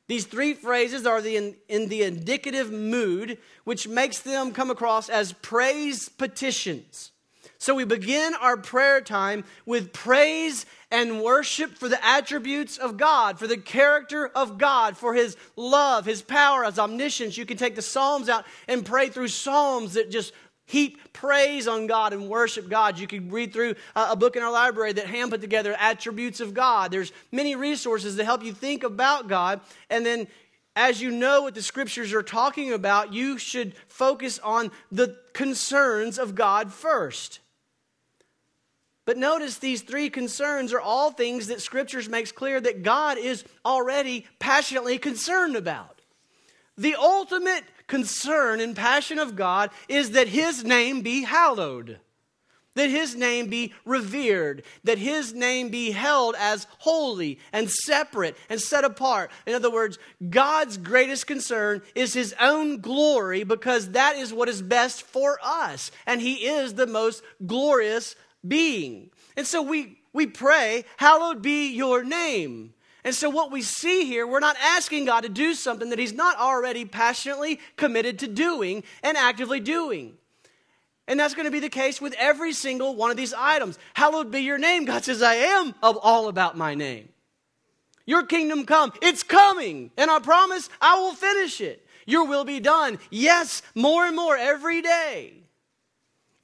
These 0.07 0.27
three 0.27 0.55
phrases 0.55 1.07
are 1.07 1.21
the, 1.21 1.37
in, 1.37 1.57
in 1.69 1.89
the 1.89 2.03
indicative 2.03 2.71
mood, 2.71 3.39
which 3.65 3.89
makes 3.89 4.21
them 4.21 4.53
come 4.53 4.71
across 4.71 5.11
as 5.11 5.33
praise 5.35 6.09
petitions. 6.09 7.11
So 7.59 7.75
we 7.75 7.85
begin 7.85 8.35
our 8.41 8.57
prayer 8.57 9.01
time 9.01 9.45
with 9.67 9.93
praise 9.93 10.65
and 10.91 11.23
worship 11.23 11.73
for 11.77 11.89
the 11.89 12.05
attributes 12.05 12.79
of 12.79 12.97
God, 12.97 13.39
for 13.39 13.47
the 13.47 13.59
character 13.59 14.29
of 14.29 14.59
God, 14.59 14.97
for 14.97 15.15
His 15.15 15.37
love, 15.57 16.07
His 16.07 16.23
power, 16.23 16.65
His 16.65 16.79
omniscience. 16.79 17.37
You 17.37 17.47
can 17.47 17.57
take 17.57 17.75
the 17.75 17.83
Psalms 17.83 18.29
out 18.29 18.47
and 18.67 18.85
pray 18.85 19.09
through 19.09 19.29
Psalms 19.29 19.95
that 19.95 20.11
just 20.11 20.33
heap 20.65 21.13
praise 21.13 21.67
on 21.67 21.87
God 21.87 22.13
and 22.13 22.29
worship 22.29 22.69
God. 22.69 22.99
You 22.99 23.07
can 23.07 23.31
read 23.31 23.53
through 23.53 23.75
uh, 23.97 24.09
a 24.11 24.17
book 24.17 24.37
in 24.37 24.43
our 24.43 24.53
library 24.53 24.93
that 24.93 25.07
Ham 25.07 25.31
put 25.31 25.41
together, 25.41 25.75
Attributes 25.79 26.41
of 26.41 26.55
God. 26.55 26.91
There's 26.91 27.13
many 27.33 27.57
resources 27.57 28.17
to 28.17 28.25
help 28.25 28.45
you 28.45 28.53
think 28.53 28.85
about 28.85 29.29
God. 29.29 29.61
And 29.91 30.05
then 30.05 30.27
as 30.77 31.01
you 31.01 31.11
know 31.11 31.43
what 31.43 31.55
the 31.55 31.63
scriptures 31.63 32.13
are 32.13 32.23
talking 32.23 32.73
about, 32.73 33.13
you 33.13 33.37
should 33.37 33.75
focus 33.89 34.39
on 34.39 34.71
the 34.93 35.17
concerns 35.33 36.19
of 36.19 36.35
God 36.35 36.73
first. 36.73 37.41
But 39.09 39.17
notice 39.17 39.57
these 39.57 39.81
three 39.81 40.11
concerns 40.11 40.71
are 40.75 40.83
all 40.83 41.11
things 41.11 41.47
that 41.47 41.63
scriptures 41.63 42.11
makes 42.11 42.31
clear 42.31 42.61
that 42.61 42.83
God 42.83 43.17
is 43.17 43.43
already 43.65 44.27
passionately 44.39 44.99
concerned 44.99 45.57
about. 45.57 46.03
The 46.77 46.95
ultimate 46.95 47.65
concern 47.87 48.61
and 48.61 48.77
passion 48.77 49.19
of 49.19 49.35
God 49.35 49.71
is 49.89 50.11
that 50.11 50.29
his 50.29 50.63
name 50.63 51.01
be 51.01 51.23
hallowed. 51.23 52.01
That 52.75 52.91
his 52.91 53.15
name 53.17 53.47
be 53.47 53.73
revered, 53.87 54.63
that 54.85 54.99
his 54.99 55.33
name 55.33 55.71
be 55.71 55.93
held 55.93 56.37
as 56.39 56.67
holy 56.77 57.39
and 57.51 57.71
separate 57.71 58.37
and 58.51 58.61
set 58.61 58.85
apart. 58.85 59.31
In 59.47 59.55
other 59.55 59.71
words, 59.73 59.99
God's 60.29 60.77
greatest 60.77 61.27
concern 61.27 61.81
is 61.95 62.13
his 62.13 62.35
own 62.39 62.83
glory 62.83 63.43
because 63.43 63.93
that 63.93 64.17
is 64.17 64.35
what 64.35 64.51
is 64.51 64.61
best 64.61 65.03
for 65.03 65.39
us. 65.43 65.91
And 66.07 66.21
he 66.21 66.47
is 66.47 66.75
the 66.75 66.87
most 66.87 67.23
glorious 67.47 68.15
being. 68.47 69.11
And 69.37 69.47
so 69.47 69.63
we, 69.63 69.99
we 70.13 70.27
pray, 70.27 70.85
Hallowed 70.97 71.43
be 71.43 71.73
your 71.73 72.03
name. 72.05 72.75
And 73.05 73.15
so, 73.15 73.31
what 73.31 73.51
we 73.51 73.63
see 73.63 74.05
here, 74.05 74.27
we're 74.27 74.41
not 74.41 74.57
asking 74.61 75.07
God 75.07 75.23
to 75.23 75.29
do 75.29 75.55
something 75.55 75.91
that 75.91 75.99
He's 75.99 76.13
not 76.13 76.37
already 76.37 76.85
passionately 76.85 77.61
committed 77.77 78.19
to 78.19 78.27
doing 78.27 78.83
and 79.03 79.17
actively 79.17 79.61
doing. 79.61 80.19
And 81.07 81.19
that's 81.19 81.35
going 81.35 81.47
to 81.47 81.51
be 81.51 81.61
the 81.61 81.71
case 81.71 82.03
with 82.03 82.15
every 82.19 82.53
single 82.53 82.95
one 82.95 83.11
of 83.11 83.17
these 83.17 83.33
items. 83.33 83.79
Hallowed 83.95 84.31
be 84.31 84.41
your 84.41 84.59
name. 84.59 84.85
God 84.85 85.05
says, 85.05 85.23
I 85.23 85.37
am 85.37 85.75
of 85.83 85.99
all 86.03 86.29
about 86.29 86.59
my 86.59 86.75
name. 86.75 87.09
Your 88.05 88.27
kingdom 88.27 88.67
come. 88.67 88.93
It's 89.01 89.23
coming. 89.23 89.91
And 89.97 90.11
I 90.11 90.19
promise 90.19 90.69
I 90.81 91.01
will 91.01 91.15
finish 91.15 91.63
it. 91.63 91.87
Your 92.05 92.27
will 92.27 92.45
be 92.45 92.61
done. 92.61 92.99
Yes, 93.11 93.63
more 93.75 94.05
and 94.05 94.17
more 94.17 94.37
every 94.37 94.83
day. 94.83 95.45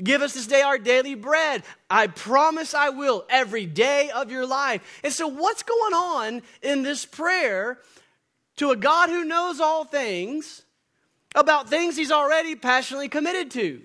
Give 0.04 0.20
us 0.20 0.34
this 0.34 0.46
day 0.46 0.60
our 0.60 0.76
daily 0.76 1.14
bread. 1.14 1.62
I 1.88 2.08
promise 2.08 2.74
I 2.74 2.90
will 2.90 3.24
every 3.30 3.64
day 3.64 4.10
of 4.10 4.30
your 4.30 4.46
life. 4.46 5.00
And 5.02 5.12
so, 5.12 5.26
what's 5.26 5.62
going 5.62 5.94
on 5.94 6.42
in 6.62 6.82
this 6.82 7.06
prayer 7.06 7.78
to 8.56 8.70
a 8.70 8.76
God 8.76 9.08
who 9.08 9.24
knows 9.24 9.60
all 9.60 9.84
things 9.84 10.62
about 11.34 11.70
things 11.70 11.96
he's 11.96 12.12
already 12.12 12.54
passionately 12.54 13.08
committed 13.08 13.50
to? 13.52 13.80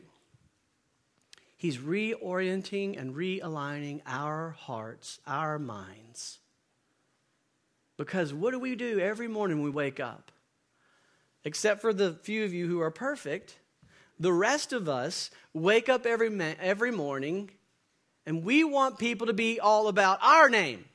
He's 1.55 1.77
reorienting 1.77 2.99
and 2.99 3.15
realigning 3.15 4.01
our 4.05 4.51
hearts, 4.51 5.19
our 5.25 5.57
minds. 5.57 6.39
Because 7.97 8.33
what 8.33 8.51
do 8.51 8.59
we 8.59 8.75
do 8.75 8.99
every 8.99 9.27
morning 9.27 9.61
we 9.61 9.69
wake 9.69 9.99
up? 9.99 10.31
Except 11.43 11.81
for 11.81 11.93
the 11.93 12.13
few 12.13 12.43
of 12.43 12.53
you 12.53 12.67
who 12.67 12.81
are 12.81 12.91
perfect 12.91 13.58
the 14.19 14.33
rest 14.33 14.73
of 14.73 14.89
us 14.89 15.31
wake 15.53 15.89
up 15.89 16.05
every, 16.05 16.29
every 16.59 16.91
morning 16.91 17.51
and 18.25 18.43
we 18.43 18.63
want 18.63 18.99
people 18.99 19.27
to 19.27 19.33
be 19.33 19.59
all 19.59 19.87
about 19.87 20.19
our 20.21 20.49
name. 20.49 20.85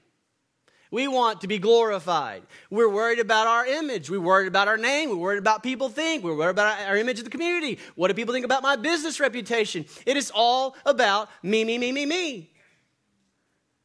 We 0.90 1.08
want 1.08 1.40
to 1.40 1.48
be 1.48 1.58
glorified. 1.58 2.44
We're 2.70 2.88
worried 2.88 3.18
about 3.18 3.48
our 3.48 3.66
image. 3.66 4.08
We're 4.08 4.20
worried 4.20 4.46
about 4.46 4.68
our 4.68 4.76
name. 4.76 5.10
We're 5.10 5.16
worried 5.16 5.38
about 5.38 5.64
people 5.64 5.88
think. 5.88 6.22
We're 6.22 6.36
worried 6.36 6.50
about 6.50 6.78
our 6.86 6.96
image 6.96 7.18
of 7.18 7.24
the 7.24 7.32
community. 7.32 7.80
What 7.96 8.08
do 8.08 8.14
people 8.14 8.32
think 8.32 8.44
about 8.44 8.62
my 8.62 8.76
business 8.76 9.18
reputation? 9.18 9.86
It 10.06 10.16
is 10.16 10.30
all 10.32 10.76
about 10.86 11.28
me, 11.42 11.64
me, 11.64 11.78
me, 11.78 11.90
me, 11.90 12.06
me. 12.06 12.52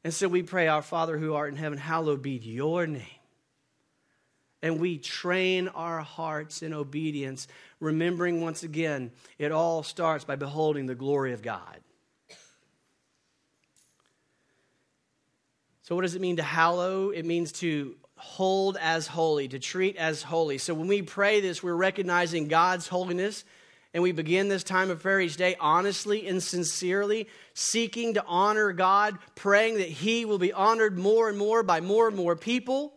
And 0.04 0.13
so 0.13 0.28
we 0.28 0.43
pray, 0.43 0.67
Our 0.67 0.84
Father 0.84 1.17
who 1.17 1.34
art 1.34 1.49
in 1.49 1.56
heaven, 1.56 1.80
hallowed 1.80 2.21
be 2.21 2.34
your 2.34 2.86
name. 2.86 3.18
And 4.62 4.80
we 4.80 4.98
train 4.98 5.69
our 5.69 6.02
hearts 6.02 6.62
in 6.62 6.74
obedience, 6.74 7.48
remembering 7.80 8.41
once 8.41 8.63
again, 8.63 9.12
it 9.38 9.52
all 9.52 9.84
starts 9.84 10.26
by 10.26 10.36
beholding 10.36 10.86
the 10.86 10.95
glory 10.95 11.34
of 11.34 11.41
God. 11.41 11.80
So, 15.84 15.95
what 15.95 16.02
does 16.02 16.13
it 16.13 16.22
mean 16.22 16.36
to 16.36 16.43
hallow? 16.43 17.10
It 17.10 17.26
means 17.26 17.52
to 17.54 17.95
hold 18.15 18.78
as 18.80 19.08
holy, 19.08 19.48
to 19.48 19.60
treat 19.60 19.95
as 19.95 20.22
holy. 20.22 20.58
So, 20.58 20.74
when 20.74 20.88
we 20.88 21.02
pray 21.02 21.39
this, 21.39 21.63
we're 21.63 21.74
recognizing 21.74 22.48
God's 22.48 22.88
holiness. 22.88 23.43
And 23.91 24.04
we 24.04 24.12
begin 24.12 24.50
this 24.50 24.63
time 24.63 24.91
of 24.91 25.02
prayer 25.02 25.19
each 25.19 25.36
day 25.36 25.56
honestly 25.60 26.28
and 26.28 26.43
sincerely, 26.43 27.28
seeking 27.56 28.13
to 28.13 28.24
honor 28.28 28.72
God, 28.72 29.17
praying 29.34 29.78
that 29.78 29.88
He 29.88 30.26
will 30.26 30.38
be 30.38 30.54
honored 30.54 30.95
more 30.95 31.28
and 31.28 31.39
more 31.39 31.63
by 31.63 31.82
more 31.82 32.08
and 32.08 32.15
more 32.15 32.36
people. 32.36 32.93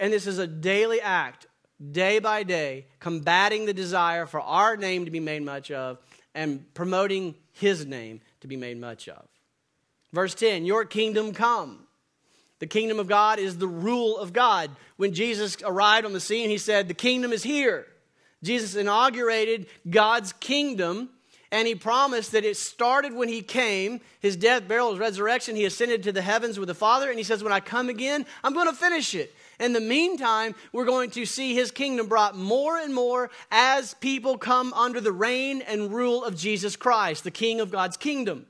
And 0.00 0.12
this 0.12 0.26
is 0.26 0.38
a 0.38 0.46
daily 0.46 1.00
act, 1.00 1.46
day 1.92 2.18
by 2.18 2.42
day, 2.42 2.86
combating 2.98 3.66
the 3.66 3.74
desire 3.74 4.24
for 4.24 4.40
our 4.40 4.76
name 4.76 5.04
to 5.04 5.10
be 5.10 5.20
made 5.20 5.42
much 5.42 5.70
of 5.70 5.98
and 6.34 6.72
promoting 6.74 7.34
His 7.52 7.84
name 7.84 8.22
to 8.40 8.48
be 8.48 8.56
made 8.56 8.80
much 8.80 9.08
of. 9.08 9.28
Verse 10.12 10.34
10 10.34 10.64
Your 10.64 10.86
kingdom 10.86 11.32
come. 11.32 11.86
The 12.60 12.66
kingdom 12.66 12.98
of 12.98 13.08
God 13.08 13.38
is 13.38 13.58
the 13.58 13.66
rule 13.66 14.18
of 14.18 14.32
God. 14.32 14.70
When 14.96 15.14
Jesus 15.14 15.56
arrived 15.64 16.06
on 16.06 16.12
the 16.12 16.20
scene, 16.20 16.50
he 16.50 16.58
said, 16.58 16.88
The 16.88 16.94
kingdom 16.94 17.32
is 17.32 17.42
here. 17.42 17.86
Jesus 18.42 18.74
inaugurated 18.74 19.66
God's 19.88 20.32
kingdom, 20.34 21.10
and 21.52 21.68
he 21.68 21.74
promised 21.74 22.32
that 22.32 22.44
it 22.44 22.56
started 22.56 23.12
when 23.12 23.28
he 23.28 23.42
came 23.42 24.00
his 24.20 24.36
death, 24.36 24.66
burial, 24.66 24.90
his 24.90 24.98
resurrection. 24.98 25.56
He 25.56 25.66
ascended 25.66 26.02
to 26.04 26.12
the 26.12 26.22
heavens 26.22 26.58
with 26.58 26.68
the 26.68 26.74
Father, 26.74 27.10
and 27.10 27.18
he 27.18 27.24
says, 27.24 27.42
When 27.42 27.52
I 27.52 27.60
come 27.60 27.90
again, 27.90 28.24
I'm 28.42 28.54
going 28.54 28.68
to 28.68 28.74
finish 28.74 29.14
it. 29.14 29.34
In 29.60 29.74
the 29.74 29.80
meantime, 29.80 30.54
we're 30.72 30.86
going 30.86 31.10
to 31.10 31.26
see 31.26 31.54
his 31.54 31.70
kingdom 31.70 32.08
brought 32.08 32.34
more 32.34 32.78
and 32.78 32.92
more 32.92 33.30
as 33.52 33.94
people 33.94 34.38
come 34.38 34.72
under 34.72 35.00
the 35.00 35.12
reign 35.12 35.62
and 35.62 35.92
rule 35.92 36.24
of 36.24 36.34
Jesus 36.34 36.74
Christ, 36.74 37.22
the 37.22 37.30
King 37.30 37.60
of 37.60 37.70
God's 37.70 37.98
kingdom. 37.98 38.46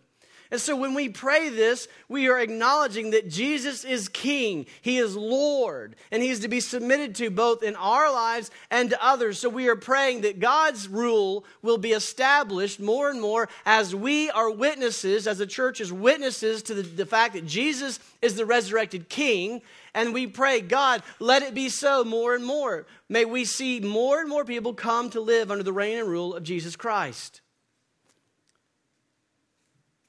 And 0.50 0.60
so 0.60 0.74
when 0.74 0.94
we 0.94 1.08
pray 1.08 1.48
this, 1.48 1.86
we 2.08 2.28
are 2.28 2.38
acknowledging 2.38 3.10
that 3.10 3.28
Jesus 3.28 3.84
is 3.84 4.08
King, 4.08 4.66
He 4.82 4.98
is 4.98 5.14
Lord, 5.16 5.94
and 6.10 6.22
He 6.22 6.30
is 6.30 6.40
to 6.40 6.48
be 6.48 6.58
submitted 6.58 7.14
to 7.16 7.30
both 7.30 7.62
in 7.62 7.76
our 7.76 8.12
lives 8.12 8.50
and 8.70 8.90
to 8.90 9.04
others. 9.04 9.38
So 9.38 9.48
we 9.48 9.68
are 9.68 9.76
praying 9.76 10.22
that 10.22 10.40
God's 10.40 10.88
rule 10.88 11.44
will 11.62 11.78
be 11.78 11.92
established 11.92 12.80
more 12.80 13.10
and 13.10 13.20
more 13.20 13.48
as 13.64 13.94
we 13.94 14.28
are 14.30 14.50
witnesses, 14.50 15.28
as 15.28 15.38
the 15.38 15.46
church 15.46 15.80
is 15.80 15.92
witnesses 15.92 16.62
to 16.64 16.74
the, 16.74 16.82
the 16.82 17.06
fact 17.06 17.34
that 17.34 17.46
Jesus 17.46 18.00
is 18.20 18.34
the 18.34 18.46
resurrected 18.46 19.08
King. 19.08 19.62
And 19.94 20.12
we 20.12 20.26
pray, 20.26 20.60
God, 20.60 21.02
let 21.20 21.42
it 21.42 21.54
be 21.54 21.68
so 21.68 22.02
more 22.02 22.34
and 22.34 22.44
more. 22.44 22.86
May 23.08 23.24
we 23.24 23.44
see 23.44 23.78
more 23.78 24.20
and 24.20 24.28
more 24.28 24.44
people 24.44 24.74
come 24.74 25.10
to 25.10 25.20
live 25.20 25.50
under 25.50 25.64
the 25.64 25.72
reign 25.72 25.98
and 25.98 26.08
rule 26.08 26.34
of 26.34 26.42
Jesus 26.42 26.74
Christ. 26.74 27.40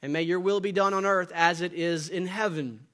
And 0.02 0.14
may 0.14 0.24
your 0.24 0.40
will 0.40 0.60
be 0.60 0.72
done 0.72 0.94
on 0.94 1.06
earth 1.06 1.32
as 1.34 1.62
it 1.62 1.74
is 1.74 2.10
in 2.10 2.28
heaven. 2.28 2.88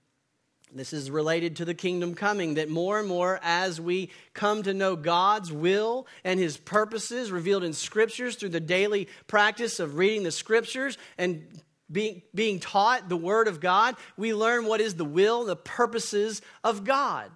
This 0.74 0.91
is 0.91 1.10
related 1.10 1.56
to 1.58 1.65
the 1.65 1.74
kingdom 1.74 2.13
coming, 2.13 2.56
that 2.56 2.70
more 2.70 3.00
and 3.00 3.08
more 3.08 3.39
as 3.41 3.80
we 3.80 4.12
come 4.34 4.63
to 4.63 4.74
know 4.74 4.96
God's 4.98 5.52
will 5.52 6.06
and 6.26 6.39
his 6.39 6.58
purposes 6.58 7.32
revealed 7.32 7.63
in 7.63 7.72
scriptures 7.74 8.36
through 8.36 8.50
the 8.50 8.60
daily 8.60 9.08
practice 9.28 9.80
of 9.80 9.96
reading 9.96 10.24
the 10.24 10.32
scriptures 10.32 10.98
and 11.17 11.48
being, 11.89 12.22
being 12.36 12.60
taught 12.60 13.08
the 13.08 13.15
word 13.15 13.48
of 13.48 13.62
God, 13.62 13.96
we 14.17 14.34
learn 14.34 14.65
what 14.65 14.82
is 14.82 14.96
the 14.96 15.06
will, 15.06 15.46
the 15.46 15.56
purposes 15.56 16.41
of 16.63 16.84
God. 16.84 17.32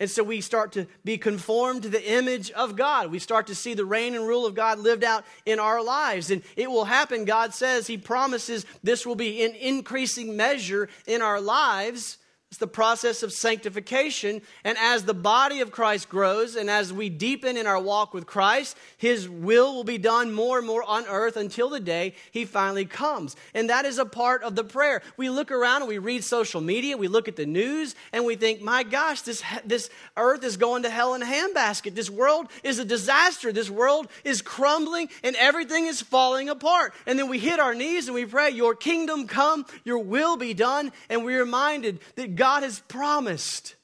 And 0.00 0.10
so 0.10 0.24
we 0.24 0.40
start 0.40 0.72
to 0.72 0.86
be 1.04 1.18
conformed 1.18 1.82
to 1.82 1.90
the 1.90 2.12
image 2.12 2.50
of 2.52 2.74
God. 2.74 3.10
We 3.10 3.18
start 3.18 3.46
to 3.48 3.54
see 3.54 3.74
the 3.74 3.84
reign 3.84 4.14
and 4.14 4.26
rule 4.26 4.46
of 4.46 4.54
God 4.54 4.78
lived 4.78 5.04
out 5.04 5.24
in 5.44 5.60
our 5.60 5.84
lives. 5.84 6.30
And 6.30 6.42
it 6.56 6.70
will 6.70 6.86
happen, 6.86 7.26
God 7.26 7.52
says, 7.52 7.86
He 7.86 7.98
promises 7.98 8.64
this 8.82 9.06
will 9.06 9.14
be 9.14 9.42
in 9.42 9.54
increasing 9.54 10.36
measure 10.36 10.88
in 11.06 11.20
our 11.20 11.40
lives 11.40 12.16
it's 12.50 12.58
the 12.58 12.66
process 12.66 13.22
of 13.22 13.32
sanctification. 13.32 14.42
And 14.64 14.76
as 14.76 15.04
the 15.04 15.14
body 15.14 15.60
of 15.60 15.70
Christ 15.70 16.08
grows 16.08 16.56
and 16.56 16.68
as 16.68 16.92
we 16.92 17.08
deepen 17.08 17.56
in 17.56 17.68
our 17.68 17.80
walk 17.80 18.12
with 18.12 18.26
Christ, 18.26 18.76
His 18.96 19.28
will 19.28 19.76
will 19.76 19.84
be 19.84 19.98
done 19.98 20.32
more 20.32 20.58
and 20.58 20.66
more 20.66 20.82
on 20.82 21.06
earth 21.06 21.36
until 21.36 21.68
the 21.68 21.78
day 21.78 22.12
He 22.32 22.44
finally 22.44 22.86
comes. 22.86 23.36
And 23.54 23.70
that 23.70 23.84
is 23.84 23.98
a 23.98 24.04
part 24.04 24.42
of 24.42 24.56
the 24.56 24.64
prayer. 24.64 25.00
We 25.16 25.30
look 25.30 25.52
around 25.52 25.82
and 25.82 25.88
we 25.88 25.98
read 25.98 26.24
social 26.24 26.60
media, 26.60 26.96
we 26.96 27.06
look 27.06 27.28
at 27.28 27.36
the 27.36 27.46
news, 27.46 27.94
and 28.12 28.24
we 28.24 28.34
think, 28.34 28.60
my 28.60 28.82
gosh, 28.82 29.22
this, 29.22 29.44
this 29.64 29.88
earth 30.16 30.42
is 30.42 30.56
going 30.56 30.82
to 30.82 30.90
hell 30.90 31.14
in 31.14 31.22
a 31.22 31.26
handbasket. 31.26 31.94
This 31.94 32.10
world 32.10 32.48
is 32.64 32.80
a 32.80 32.84
disaster. 32.84 33.52
This 33.52 33.70
world 33.70 34.08
is 34.24 34.42
crumbling 34.42 35.08
and 35.22 35.36
everything 35.36 35.86
is 35.86 36.02
falling 36.02 36.48
apart. 36.48 36.94
And 37.06 37.16
then 37.16 37.28
we 37.28 37.38
hit 37.38 37.60
our 37.60 37.76
knees 37.76 38.08
and 38.08 38.14
we 38.16 38.26
pray, 38.26 38.50
Your 38.50 38.74
kingdom 38.74 39.28
come, 39.28 39.66
Your 39.84 39.98
will 39.98 40.36
be 40.36 40.52
done. 40.52 40.90
And 41.08 41.24
we're 41.24 41.44
reminded 41.44 42.00
that 42.16 42.39
God 42.40 42.62
has 42.62 42.80
promised 42.80 43.76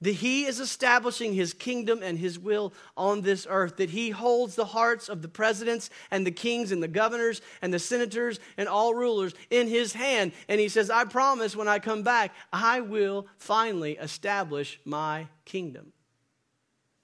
that 0.00 0.12
He 0.12 0.44
is 0.44 0.60
establishing 0.60 1.34
His 1.34 1.52
kingdom 1.52 2.00
and 2.00 2.16
His 2.16 2.38
will 2.38 2.72
on 2.96 3.22
this 3.22 3.44
earth, 3.50 3.78
that 3.78 3.90
He 3.90 4.10
holds 4.10 4.54
the 4.54 4.66
hearts 4.66 5.08
of 5.08 5.20
the 5.20 5.26
presidents 5.26 5.90
and 6.12 6.24
the 6.24 6.30
kings 6.30 6.70
and 6.70 6.80
the 6.80 6.86
governors 6.86 7.42
and 7.60 7.74
the 7.74 7.80
senators 7.80 8.38
and 8.56 8.68
all 8.68 8.94
rulers 8.94 9.34
in 9.50 9.66
His 9.66 9.92
hand. 9.94 10.30
And 10.48 10.60
He 10.60 10.68
says, 10.68 10.90
I 10.90 11.06
promise 11.06 11.56
when 11.56 11.66
I 11.66 11.80
come 11.80 12.04
back, 12.04 12.32
I 12.52 12.82
will 12.82 13.26
finally 13.36 13.96
establish 13.96 14.78
my 14.84 15.26
kingdom. 15.44 15.92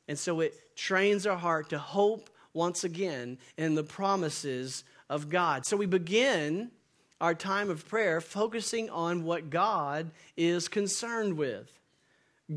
And 0.06 0.16
so 0.16 0.38
it 0.38 0.76
trains 0.76 1.26
our 1.26 1.36
heart 1.36 1.70
to 1.70 1.78
hope 1.80 2.30
once 2.54 2.84
again 2.84 3.38
in 3.58 3.74
the 3.74 3.82
promises 3.82 4.84
of 5.10 5.28
God. 5.28 5.66
So 5.66 5.76
we 5.76 5.86
begin 5.86 6.70
our 7.22 7.34
time 7.36 7.70
of 7.70 7.88
prayer 7.88 8.20
focusing 8.20 8.90
on 8.90 9.22
what 9.22 9.48
God 9.48 10.10
is 10.36 10.66
concerned 10.66 11.38
with 11.38 11.78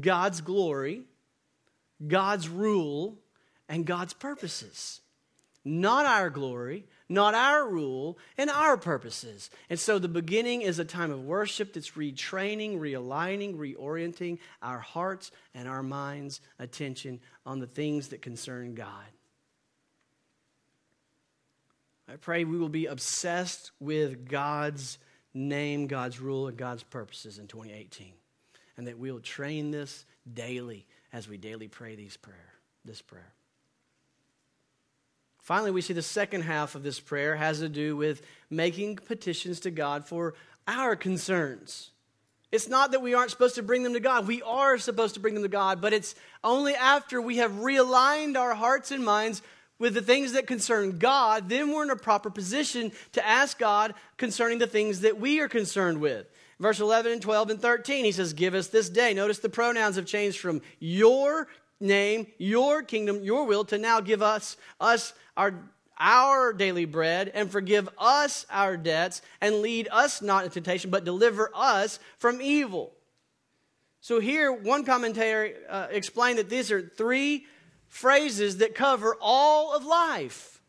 God's 0.02 0.42
glory, 0.42 1.04
God's 2.06 2.50
rule, 2.50 3.20
and 3.70 3.86
God's 3.86 4.14
purposes. 4.14 5.02
Not 5.64 6.06
our 6.08 6.32
glory, 6.32 6.86
not 7.08 7.36
our 7.36 7.68
rule, 7.68 8.18
and 8.38 8.50
our 8.50 8.76
purposes. 8.76 9.52
And 9.70 9.80
so 9.80 10.00
the 10.00 10.08
beginning 10.08 10.64
is 10.64 10.80
a 10.80 10.86
time 10.86 11.12
of 11.12 11.24
worship 11.24 11.74
that's 11.74 11.92
retraining, 11.92 12.80
realigning, 12.80 13.58
reorienting 13.58 14.40
our 14.62 14.80
hearts 14.80 15.32
and 15.54 15.68
our 15.68 15.84
minds' 15.84 16.42
attention 16.58 17.20
on 17.46 17.60
the 17.60 17.68
things 17.68 18.10
that 18.10 18.22
concern 18.22 18.74
God. 18.74 19.06
I 22.08 22.18
pray 22.18 22.44
we 22.44 22.58
will 22.58 22.70
be 22.70 22.86
obsessed 22.86 23.72
with 23.80 24.28
God's 24.28 25.00
name, 25.34 25.88
God's 25.88 26.20
rule, 26.20 26.48
and 26.48 26.58
God's 26.58 26.84
purposes 26.84 27.40
in 27.40 27.48
2018. 27.48 28.14
And 28.78 28.88
that 28.88 29.00
we 29.00 29.12
will 29.12 29.20
train 29.20 29.72
this 29.72 30.06
daily 30.32 30.86
as 31.12 31.28
we 31.28 31.38
daily 31.38 31.68
pray 31.68 31.96
these 31.96 32.18
prayer, 32.18 32.54
this 32.84 33.02
prayer. 33.02 33.34
Finally, 35.42 35.72
we 35.72 35.82
see 35.82 35.94
the 35.94 36.02
second 36.02 36.42
half 36.42 36.76
of 36.76 36.84
this 36.84 37.00
prayer 37.00 37.36
has 37.36 37.60
to 37.60 37.70
do 37.70 37.96
with 37.96 38.22
making 38.50 38.96
petitions 38.96 39.60
to 39.62 39.72
God 39.72 40.06
for 40.06 40.34
our 40.68 40.96
concerns. 40.96 41.92
It's 42.52 42.68
not 42.68 42.92
that 42.92 43.02
we 43.02 43.14
aren't 43.14 43.32
supposed 43.32 43.56
to 43.56 43.64
bring 43.64 43.84
them 43.84 43.94
to 43.94 44.00
God. 44.00 44.28
We 44.28 44.42
are 44.42 44.78
supposed 44.78 45.14
to 45.16 45.20
bring 45.20 45.34
them 45.34 45.44
to 45.44 45.50
God, 45.50 45.82
but 45.82 45.94
it's 45.94 46.16
only 46.44 46.74
after 46.74 47.22
we 47.22 47.38
have 47.38 47.52
realigned 47.52 48.38
our 48.38 48.56
hearts 48.56 48.92
and 48.92 49.04
minds 49.06 49.42
with 49.80 49.94
the 49.94 50.02
things 50.02 50.34
that 50.34 50.48
concern 50.48 50.98
God, 50.98 51.50
then 51.50 51.72
we're 51.72 51.84
in 51.84 51.90
a 51.90 51.96
proper 51.96 52.30
position 52.30 52.92
to 53.14 53.26
ask 53.26 53.60
God 53.60 53.94
concerning 54.18 54.60
the 54.60 54.68
things 54.68 55.02
that 55.02 55.20
we 55.20 55.40
are 55.40 55.50
concerned 55.50 56.00
with. 56.00 56.28
Verse 56.60 56.80
11 56.80 57.12
and 57.12 57.22
12 57.22 57.50
and 57.50 57.62
13, 57.62 58.06
he 58.06 58.12
says, 58.12 58.34
Give 58.34 58.54
us 58.54 58.68
this 58.68 58.90
day. 58.90 59.14
Notice 59.14 59.40
the 59.40 59.50
pronouns 59.50 59.98
have 59.98 60.06
changed 60.06 60.40
from 60.40 60.62
your 60.80 61.48
name, 61.82 62.28
your 62.38 62.82
kingdom, 62.82 63.24
your 63.24 63.46
will, 63.46 63.66
to 63.66 63.78
now 63.78 64.00
give 64.00 64.22
us, 64.22 64.56
us 64.80 65.14
our, 65.36 65.54
our 66.00 66.54
daily 66.54 66.86
bread 66.86 67.30
and 67.34 67.52
forgive 67.52 67.90
us 67.98 68.46
our 68.50 68.78
debts 68.78 69.22
and 69.42 69.62
lead 69.62 69.90
us 69.92 70.22
not 70.22 70.46
into 70.46 70.54
temptation, 70.54 70.90
but 70.90 71.04
deliver 71.04 71.52
us 71.54 72.00
from 72.18 72.42
evil. 72.42 72.94
So 74.00 74.20
here, 74.20 74.54
one 74.54 74.86
commentator 74.86 75.56
uh, 75.68 75.88
explained 75.90 76.38
that 76.38 76.50
these 76.50 76.72
are 76.72 76.82
three 76.82 77.48
phrases 77.88 78.58
that 78.58 78.76
cover 78.76 79.18
all 79.22 79.76
of 79.76 79.86
life. 79.86 80.62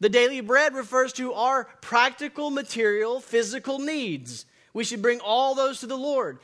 The 0.00 0.08
daily 0.08 0.40
bread 0.40 0.74
refers 0.74 1.12
to 1.14 1.32
our 1.32 1.64
practical, 1.80 2.50
material, 2.50 3.20
physical 3.20 3.78
needs. 3.78 4.44
We 4.72 4.84
should 4.84 5.00
bring 5.02 5.20
all 5.20 5.54
those 5.54 5.80
to 5.80 5.86
the 5.86 5.96
Lord. 5.96 6.38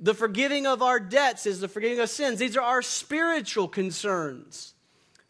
The 0.00 0.14
forgiving 0.14 0.66
of 0.66 0.82
our 0.82 1.00
debts 1.00 1.46
is 1.46 1.60
the 1.60 1.68
forgiving 1.68 2.00
of 2.00 2.10
sins. 2.10 2.38
These 2.38 2.56
are 2.56 2.62
our 2.62 2.82
spiritual 2.82 3.68
concerns. 3.68 4.74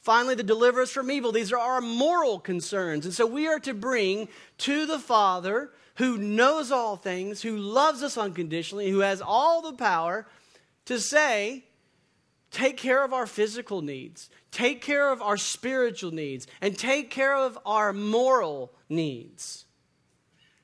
Finally, 0.00 0.34
the 0.34 0.42
deliver 0.42 0.82
us 0.82 0.90
from 0.90 1.10
evil. 1.10 1.30
These 1.30 1.52
are 1.52 1.58
our 1.58 1.80
moral 1.80 2.40
concerns. 2.40 3.04
And 3.04 3.14
so 3.14 3.24
we 3.24 3.46
are 3.46 3.60
to 3.60 3.72
bring 3.72 4.28
to 4.58 4.84
the 4.84 4.98
Father 4.98 5.70
who 5.96 6.18
knows 6.18 6.72
all 6.72 6.96
things, 6.96 7.42
who 7.42 7.56
loves 7.56 8.02
us 8.02 8.18
unconditionally, 8.18 8.90
who 8.90 9.00
has 9.00 9.22
all 9.22 9.62
the 9.62 9.74
power 9.74 10.26
to 10.86 10.98
say, 10.98 11.64
take 12.52 12.76
care 12.76 13.02
of 13.04 13.12
our 13.12 13.26
physical 13.26 13.82
needs, 13.82 14.30
take 14.52 14.82
care 14.82 15.10
of 15.10 15.20
our 15.20 15.36
spiritual 15.36 16.12
needs, 16.12 16.46
and 16.60 16.78
take 16.78 17.10
care 17.10 17.34
of 17.34 17.58
our 17.66 17.92
moral 17.92 18.72
needs. 18.88 19.64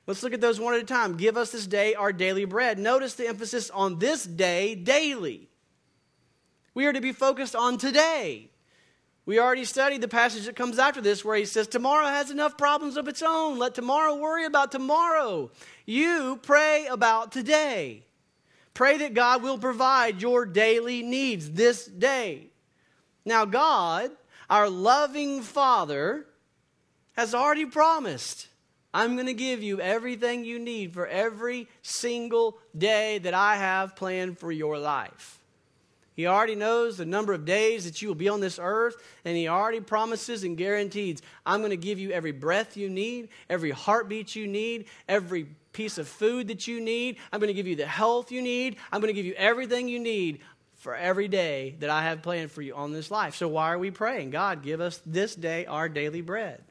Let's 0.07 0.23
look 0.23 0.33
at 0.33 0.41
those 0.41 0.59
one 0.59 0.73
at 0.73 0.81
a 0.81 0.85
time. 0.85 1.17
Give 1.17 1.37
us 1.37 1.51
this 1.51 1.67
day 1.67 1.93
our 1.93 2.13
daily 2.13 2.45
bread. 2.45 2.79
Notice 2.79 3.15
the 3.15 3.27
emphasis 3.27 3.69
on 3.69 3.99
this 3.99 4.23
day 4.23 4.73
daily. 4.73 5.49
We 6.73 6.85
are 6.85 6.93
to 6.93 7.01
be 7.01 7.11
focused 7.11 7.55
on 7.55 7.77
today. 7.77 8.49
We 9.25 9.39
already 9.39 9.65
studied 9.65 10.01
the 10.01 10.07
passage 10.07 10.45
that 10.45 10.55
comes 10.55 10.79
after 10.79 11.01
this 11.01 11.23
where 11.23 11.35
he 11.35 11.45
says, 11.45 11.67
Tomorrow 11.67 12.07
has 12.07 12.31
enough 12.31 12.57
problems 12.57 12.97
of 12.97 13.07
its 13.07 13.21
own. 13.21 13.59
Let 13.59 13.75
tomorrow 13.75 14.15
worry 14.15 14.45
about 14.45 14.71
tomorrow. 14.71 15.51
You 15.85 16.39
pray 16.41 16.87
about 16.87 17.31
today. 17.31 18.05
Pray 18.79 18.97
that 18.99 19.13
God 19.13 19.43
will 19.43 19.57
provide 19.57 20.21
your 20.21 20.45
daily 20.45 21.03
needs 21.03 21.51
this 21.51 21.85
day. 21.85 22.47
Now, 23.25 23.43
God, 23.43 24.09
our 24.49 24.69
loving 24.69 25.41
Father, 25.41 26.25
has 27.17 27.35
already 27.35 27.65
promised 27.65 28.47
I'm 28.93 29.15
going 29.15 29.25
to 29.25 29.33
give 29.33 29.61
you 29.61 29.81
everything 29.81 30.45
you 30.45 30.59
need 30.59 30.93
for 30.93 31.05
every 31.05 31.67
single 31.81 32.57
day 32.77 33.17
that 33.17 33.33
I 33.33 33.57
have 33.57 33.97
planned 33.97 34.37
for 34.39 34.49
your 34.49 34.79
life. 34.79 35.41
He 36.15 36.25
already 36.25 36.55
knows 36.55 36.95
the 36.95 37.05
number 37.05 37.33
of 37.33 37.43
days 37.43 37.83
that 37.83 38.01
you 38.01 38.07
will 38.07 38.15
be 38.15 38.29
on 38.29 38.39
this 38.39 38.59
earth, 38.61 38.95
and 39.25 39.35
He 39.35 39.49
already 39.49 39.81
promises 39.81 40.45
and 40.45 40.55
guarantees 40.55 41.21
I'm 41.45 41.59
going 41.59 41.71
to 41.71 41.75
give 41.75 41.99
you 41.99 42.11
every 42.11 42.31
breath 42.31 42.77
you 42.77 42.89
need, 42.89 43.27
every 43.49 43.71
heartbeat 43.71 44.37
you 44.37 44.47
need, 44.47 44.85
every 45.09 45.47
piece 45.73 45.97
of 45.97 46.07
food 46.07 46.47
that 46.47 46.67
you 46.67 46.81
need. 46.81 47.17
I'm 47.31 47.39
going 47.39 47.47
to 47.47 47.53
give 47.53 47.67
you 47.67 47.75
the 47.75 47.85
health 47.85 48.31
you 48.31 48.41
need. 48.41 48.77
I'm 48.91 49.01
going 49.01 49.13
to 49.13 49.15
give 49.15 49.25
you 49.25 49.33
everything 49.33 49.87
you 49.87 49.99
need 49.99 50.39
for 50.75 50.95
every 50.95 51.27
day 51.27 51.75
that 51.79 51.89
I 51.89 52.03
have 52.03 52.21
planned 52.21 52.51
for 52.51 52.61
you 52.61 52.73
on 52.75 52.93
this 52.93 53.11
life. 53.11 53.35
So, 53.35 53.47
why 53.47 53.71
are 53.71 53.79
we 53.79 53.91
praying? 53.91 54.31
God, 54.31 54.63
give 54.63 54.81
us 54.81 55.01
this 55.05 55.35
day 55.35 55.65
our 55.65 55.89
daily 55.89 56.21
bread. 56.21 56.63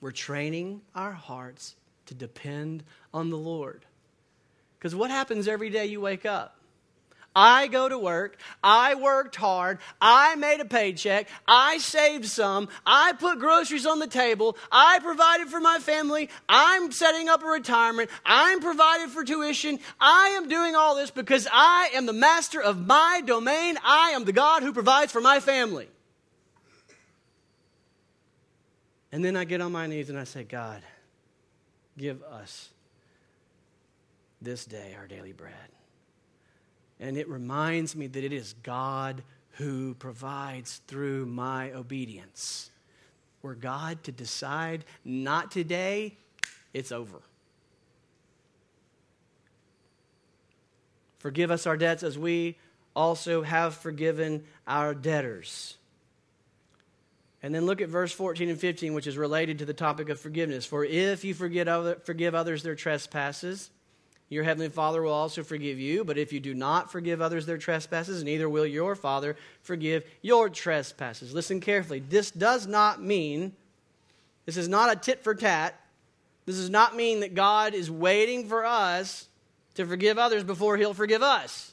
We're 0.00 0.12
training 0.12 0.82
our 0.94 1.12
hearts 1.12 1.74
to 2.06 2.14
depend 2.14 2.84
on 3.12 3.30
the 3.30 3.36
Lord. 3.36 3.84
Because 4.78 4.94
what 4.94 5.10
happens 5.10 5.48
every 5.48 5.70
day 5.70 5.86
you 5.86 6.00
wake 6.00 6.24
up? 6.24 6.55
I 7.36 7.66
go 7.66 7.86
to 7.86 7.98
work. 7.98 8.38
I 8.64 8.94
worked 8.94 9.36
hard. 9.36 9.78
I 10.00 10.36
made 10.36 10.60
a 10.60 10.64
paycheck. 10.64 11.28
I 11.46 11.76
saved 11.76 12.24
some. 12.24 12.68
I 12.86 13.12
put 13.12 13.38
groceries 13.38 13.84
on 13.84 13.98
the 13.98 14.06
table. 14.06 14.56
I 14.72 15.00
provided 15.00 15.48
for 15.48 15.60
my 15.60 15.78
family. 15.78 16.30
I'm 16.48 16.90
setting 16.92 17.28
up 17.28 17.42
a 17.42 17.46
retirement. 17.46 18.08
I'm 18.24 18.60
provided 18.60 19.10
for 19.10 19.22
tuition. 19.22 19.78
I 20.00 20.28
am 20.30 20.48
doing 20.48 20.74
all 20.74 20.96
this 20.96 21.10
because 21.10 21.46
I 21.52 21.90
am 21.94 22.06
the 22.06 22.14
master 22.14 22.62
of 22.62 22.86
my 22.86 23.20
domain. 23.24 23.76
I 23.84 24.12
am 24.12 24.24
the 24.24 24.32
God 24.32 24.62
who 24.62 24.72
provides 24.72 25.12
for 25.12 25.20
my 25.20 25.38
family. 25.38 25.88
And 29.12 29.22
then 29.22 29.36
I 29.36 29.44
get 29.44 29.60
on 29.60 29.72
my 29.72 29.86
knees 29.86 30.08
and 30.08 30.18
I 30.18 30.24
say, 30.24 30.42
God, 30.42 30.82
give 31.98 32.22
us 32.22 32.70
this 34.40 34.64
day 34.64 34.96
our 34.98 35.06
daily 35.06 35.32
bread. 35.32 35.75
And 36.98 37.16
it 37.16 37.28
reminds 37.28 37.94
me 37.94 38.06
that 38.06 38.24
it 38.24 38.32
is 38.32 38.54
God 38.62 39.22
who 39.52 39.94
provides 39.94 40.80
through 40.86 41.26
my 41.26 41.72
obedience. 41.72 42.70
Were 43.42 43.54
God 43.54 44.02
to 44.04 44.12
decide 44.12 44.84
not 45.04 45.50
today, 45.50 46.16
it's 46.72 46.92
over. 46.92 47.20
Forgive 51.18 51.50
us 51.50 51.66
our 51.66 51.76
debts 51.76 52.02
as 52.02 52.18
we 52.18 52.56
also 52.94 53.42
have 53.42 53.74
forgiven 53.74 54.44
our 54.66 54.94
debtors. 54.94 55.76
And 57.42 57.54
then 57.54 57.66
look 57.66 57.80
at 57.80 57.88
verse 57.88 58.12
14 58.12 58.48
and 58.48 58.58
15, 58.58 58.94
which 58.94 59.06
is 59.06 59.16
related 59.16 59.58
to 59.60 59.64
the 59.64 59.74
topic 59.74 60.08
of 60.08 60.18
forgiveness. 60.18 60.66
For 60.66 60.84
if 60.84 61.24
you 61.24 61.34
forget 61.34 61.68
other, 61.68 61.96
forgive 62.04 62.34
others 62.34 62.62
their 62.62 62.74
trespasses, 62.74 63.70
your 64.28 64.44
heavenly 64.44 64.68
Father 64.68 65.02
will 65.02 65.12
also 65.12 65.42
forgive 65.44 65.78
you. 65.78 66.04
But 66.04 66.18
if 66.18 66.32
you 66.32 66.40
do 66.40 66.54
not 66.54 66.90
forgive 66.90 67.20
others 67.20 67.46
their 67.46 67.58
trespasses, 67.58 68.24
neither 68.24 68.48
will 68.48 68.66
your 68.66 68.96
Father 68.96 69.36
forgive 69.62 70.04
your 70.22 70.48
trespasses. 70.48 71.32
Listen 71.32 71.60
carefully. 71.60 72.00
This 72.00 72.30
does 72.30 72.66
not 72.66 73.02
mean, 73.02 73.52
this 74.44 74.56
is 74.56 74.68
not 74.68 74.92
a 74.92 74.96
tit 74.96 75.22
for 75.22 75.34
tat. 75.34 75.78
This 76.44 76.56
does 76.56 76.70
not 76.70 76.96
mean 76.96 77.20
that 77.20 77.34
God 77.34 77.74
is 77.74 77.90
waiting 77.90 78.48
for 78.48 78.64
us 78.64 79.28
to 79.74 79.86
forgive 79.86 80.18
others 80.18 80.42
before 80.42 80.76
He'll 80.76 80.94
forgive 80.94 81.22
us. 81.22 81.72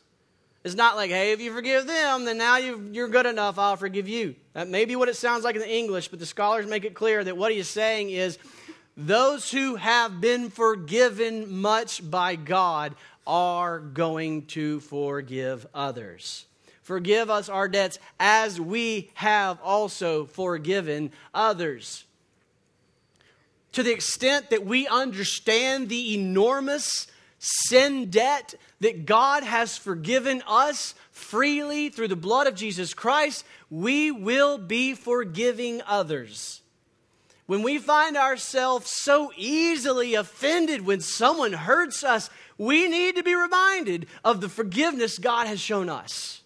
It's 0.64 0.76
not 0.76 0.96
like, 0.96 1.12
hey, 1.12 1.34
if 1.34 1.42
you 1.42 1.54
forgive 1.54 1.88
them, 1.88 2.24
then 2.24 2.38
now 2.38 2.58
you 2.58 3.04
are 3.04 3.10
good 3.10 3.26
enough, 3.26 3.60
I'll 3.60 3.76
forgive 3.76 4.08
you. 4.08 4.36
That 4.54 4.70
may 4.70 4.86
be 4.86 4.96
what 4.96 5.10
it 5.10 5.18
sounds 5.18 5.44
like 5.44 5.56
in 5.56 5.62
the 5.62 5.70
English, 5.70 6.08
but 6.08 6.20
the 6.20 6.26
scholars 6.26 6.66
make 6.66 6.86
it 6.86 6.94
clear 6.94 7.22
that 7.22 7.36
what 7.36 7.52
he 7.52 7.58
is 7.58 7.68
saying 7.68 8.12
is 8.12 8.38
those 8.96 9.52
who 9.52 9.76
have 9.76 10.22
been 10.22 10.50
forgiven 10.50 11.62
much 11.62 12.10
by 12.10 12.36
God 12.36 12.96
are 13.26 13.80
going 13.80 14.46
to 14.48 14.80
forgive 14.82 15.66
others. 15.74 16.46
Forgive 16.84 17.30
us 17.30 17.48
our 17.48 17.68
debts 17.68 17.98
as 18.20 18.60
we 18.60 19.10
have 19.16 19.58
also 19.64 20.26
forgiven 20.26 21.12
others. 21.34 22.04
To 23.72 23.84
the 23.84 23.94
extent 23.94 24.50
that 24.50 24.66
we 24.66 24.88
understand 24.88 25.90
the 25.90 26.14
enormous 26.14 27.08
sin 27.40 28.10
debt 28.10 28.54
that 28.82 29.06
God 29.06 29.44
has 29.44 29.78
forgiven 29.78 30.44
us 30.46 30.94
freely 31.12 31.90
through 31.90 32.10
the 32.10 32.16
blood 32.16 32.48
of 32.48 32.56
Jesus 32.56 32.94
Christ, 32.94 33.46
we 33.72 34.12
will 34.12 34.58
be 34.58 34.94
forgiving 34.94 35.82
others. 35.88 36.62
When 37.46 37.62
we 37.62 37.78
find 37.78 38.16
ourselves 38.16 38.90
so 38.90 39.32
easily 39.36 40.16
offended 40.16 40.86
when 40.86 41.02
someone 41.02 41.54
hurts 41.54 42.04
us, 42.04 42.30
we 42.58 42.88
need 42.88 43.16
to 43.16 43.24
be 43.24 43.36
reminded 43.36 44.08
of 44.24 44.40
the 44.40 44.50
forgiveness 44.50 45.18
God 45.18 45.48
has 45.48 45.60
shown 45.60 45.90
us. 45.90 46.43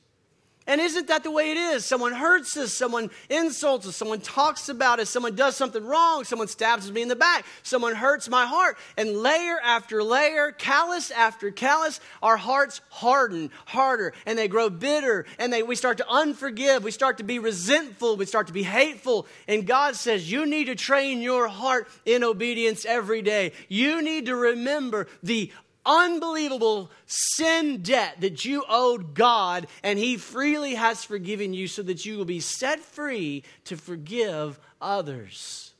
And 0.67 0.81
isn't 0.81 1.07
that 1.07 1.23
the 1.23 1.31
way 1.31 1.51
it 1.51 1.57
is? 1.57 1.85
Someone 1.85 2.11
hurts 2.11 2.57
us, 2.57 2.73
someone 2.73 3.09
insults 3.29 3.87
us, 3.87 3.95
someone 3.95 4.19
talks 4.19 4.67
about 4.67 4.99
us, 4.99 5.09
someone 5.09 5.33
does 5.33 5.55
something 5.55 5.83
wrong, 5.83 6.25
someone 6.25 6.49
stabs 6.49 6.91
me 6.91 7.01
in 7.01 7.07
the 7.07 7.15
back, 7.15 7.45
someone 7.63 7.95
hurts 7.95 8.27
my 8.27 8.45
heart. 8.45 8.77
And 8.97 9.17
layer 9.17 9.57
after 9.63 10.03
layer, 10.03 10.51
callus 10.51 11.09
after 11.09 11.51
callus, 11.51 12.01
our 12.21 12.35
hearts 12.35 12.81
harden 12.89 13.49
harder 13.65 14.13
and 14.25 14.37
they 14.37 14.49
grow 14.49 14.69
bitter 14.69 15.25
and 15.39 15.53
they, 15.53 15.63
we 15.63 15.75
start 15.75 15.97
to 15.97 16.03
unforgive. 16.03 16.81
We 16.81 16.91
start 16.91 17.17
to 17.19 17.23
be 17.23 17.39
resentful. 17.39 18.17
We 18.17 18.25
start 18.25 18.47
to 18.47 18.53
be 18.53 18.63
hateful. 18.63 19.25
And 19.47 19.65
God 19.65 19.95
says, 19.95 20.29
You 20.29 20.45
need 20.45 20.65
to 20.65 20.75
train 20.75 21.21
your 21.21 21.47
heart 21.47 21.87
in 22.05 22.23
obedience 22.23 22.85
every 22.85 23.21
day. 23.21 23.53
You 23.69 24.01
need 24.01 24.25
to 24.25 24.35
remember 24.35 25.07
the 25.23 25.51
unbelievable 25.87 26.91
sin 27.05 27.81
debt 27.81 28.17
that 28.19 28.45
you 28.45 28.63
owed 28.67 29.15
God, 29.15 29.67
and 29.81 29.97
He 29.97 30.17
freely 30.17 30.75
has 30.75 31.03
forgiven 31.03 31.53
you 31.53 31.67
so 31.67 31.81
that 31.83 32.05
you 32.05 32.17
will 32.17 32.25
be 32.25 32.41
set 32.41 32.81
free 32.81 33.43
to 33.63 33.77
forgive 33.77 34.59
others. 34.81 35.73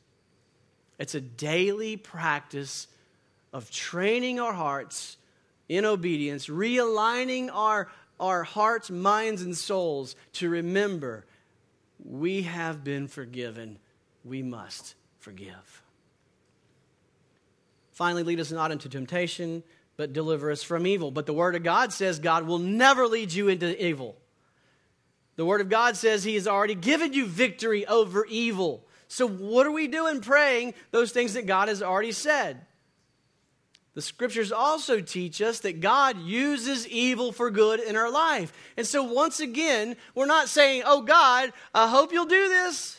It's 0.98 1.14
a 1.14 1.22
daily 1.22 1.98
practice 1.98 2.88
of 3.54 3.70
training 3.70 4.40
our 4.40 4.54
hearts 4.54 5.18
in 5.70 5.86
obedience, 5.86 6.48
realigning 6.48 7.50
our, 7.54 7.90
our 8.20 8.44
hearts, 8.44 8.90
minds, 8.90 9.42
and 9.42 9.56
souls 9.56 10.16
to 10.34 10.50
remember 10.50 11.26
we 12.04 12.44
have 12.44 12.84
been 12.84 13.08
forgiven. 13.08 13.80
We 14.24 14.44
must 14.44 14.96
forgive. 15.20 15.84
Finally, 17.92 18.24
lead 18.24 18.40
us 18.40 18.52
not 18.52 18.72
into 18.72 18.90
temptation 18.90 19.64
but 19.98 20.14
deliver 20.14 20.52
us 20.52 20.64
from 20.64 20.88
evil. 20.88 21.12
But 21.12 21.26
the 21.26 21.34
Word 21.34 21.56
of 21.56 21.64
God 21.64 21.92
says 21.92 22.20
God 22.20 22.46
will 22.48 22.60
never 22.60 23.08
lead 23.08 23.34
you 23.34 23.50
into 23.50 23.84
evil. 23.84 24.16
The 25.36 25.46
Word 25.46 25.62
of 25.62 25.70
God 25.70 25.98
says 25.98 26.24
He 26.24 26.36
has 26.36 26.48
already 26.48 26.76
given 26.76 27.14
you 27.14 27.26
victory 27.26 27.86
over 27.86 28.26
evil. 28.26 28.86
So, 29.08 29.28
what 29.28 29.66
are 29.66 29.72
we 29.72 29.88
doing 29.88 30.22
praying 30.22 30.76
those 30.92 31.12
things 31.12 31.34
that 31.34 31.46
God 31.46 31.68
has 31.68 31.82
already 31.82 32.12
said? 32.12 32.62
The 33.96 34.02
scriptures 34.02 34.52
also 34.52 35.02
teach 35.02 35.42
us 35.42 35.62
that 35.62 35.80
God 35.80 36.22
uses 36.22 36.88
evil 36.88 37.32
for 37.32 37.50
good 37.50 37.80
in 37.80 37.96
our 37.96 38.12
life. 38.12 38.54
And 38.78 38.86
so, 38.86 39.04
once 39.04 39.40
again, 39.40 39.96
we're 40.14 40.28
not 40.28 40.50
saying, 40.50 40.84
Oh 40.86 41.02
God, 41.02 41.52
I 41.74 41.88
hope 41.88 42.12
you'll 42.12 42.26
do 42.26 42.48
this. 42.48 42.97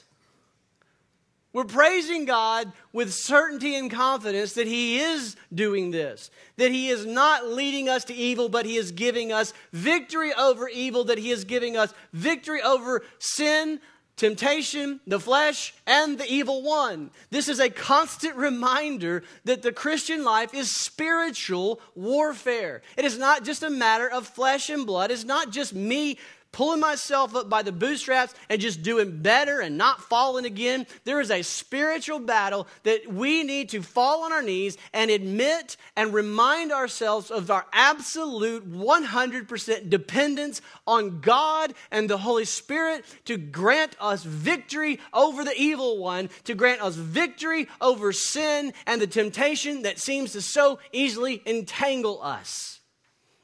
We're 1.59 1.65
praising 1.65 2.25
God 2.25 2.71
with 2.93 3.13
certainty 3.13 3.75
and 3.75 3.91
confidence 3.91 4.53
that 4.53 4.69
He 4.69 5.01
is 5.01 5.35
doing 5.53 5.91
this, 5.91 6.31
that 6.57 6.71
He 6.71 6.89
is 6.89 7.05
not 7.05 7.49
leading 7.49 7.89
us 7.89 8.05
to 8.05 8.15
evil, 8.15 8.49
but 8.49 8.65
He 8.65 8.77
is 8.77 8.93
giving 8.93 9.33
us 9.33 9.53
victory 9.73 10.33
over 10.33 10.69
evil, 10.69 11.03
that 11.07 11.19
He 11.19 11.33
is 11.33 11.43
giving 11.43 11.77
us 11.77 11.93
victory 12.13 12.63
over 12.63 13.03
sin, 13.19 13.81
temptation, 14.17 15.01
the 15.05 15.19
flesh, 15.19 15.75
and 15.85 16.17
the 16.17 16.33
evil 16.33 16.63
one. 16.63 17.11
This 17.31 17.49
is 17.49 17.59
a 17.59 17.71
constant 17.71 18.37
reminder 18.37 19.25
that 19.45 19.63
the 19.63 19.73
Christian 19.73 20.23
life 20.23 20.55
is 20.55 20.71
spiritual 20.71 21.81
warfare. 21.97 22.83
It 22.97 23.05
is 23.05 23.19
not 23.19 23.43
just 23.43 23.65
a 23.65 23.71
matter 23.71 24.09
of 24.09 24.29
flesh 24.29 24.71
and 24.71 24.87
blood. 24.87 25.11
It's 25.11 25.25
not 25.25 25.51
just 25.51 25.75
me 25.75 26.19
pulling 26.53 26.81
myself 26.81 27.35
up 27.37 27.49
by 27.49 27.63
the 27.63 27.73
bootstraps 27.73 28.35
and 28.49 28.61
just 28.61 28.83
doing 28.83 29.23
better 29.23 29.61
and 29.61 29.77
not 29.77 30.03
falling 30.03 30.45
again. 30.45 30.87
There 31.05 31.21
is 31.21 31.31
a 31.31 31.43
spiritual 31.43 32.19
battle 32.19 32.67
that 32.85 33.13
we 33.13 33.45
need 33.45 33.69
to 33.71 33.83
fall 33.83 34.25
on 34.25 34.33
our 34.33 34.43
knees 34.43 34.77
and 34.93 35.11
admit 35.11 35.77
and 35.97 36.15
remind 36.15 36.73
ourselves 36.73 37.31
of 37.31 37.51
our 37.51 37.67
absolute 37.73 38.71
100% 38.71 39.91
dependence 39.91 40.61
on 40.87 41.21
God 41.21 41.75
and 41.91 42.09
the 42.09 42.19
Holy 42.19 42.45
Spirit 42.45 43.05
to 43.27 43.37
grant 43.37 43.97
us 44.01 44.25
victory 44.25 45.01
over 45.13 45.45
the 45.45 45.57
evil 45.57 45.99
one, 45.99 46.31
to 46.45 46.55
grant 46.55 46.81
us 46.81 46.95
victory 46.95 47.69
over 47.81 48.13
sin 48.13 48.73
and 48.87 49.01
the 49.01 49.07
temptation 49.07 49.83
that 49.83 49.99
seems 49.99 50.33
to 50.33 50.43
so 50.43 50.79
easily 50.93 51.43
entangle 51.47 52.23
us. 52.23 52.78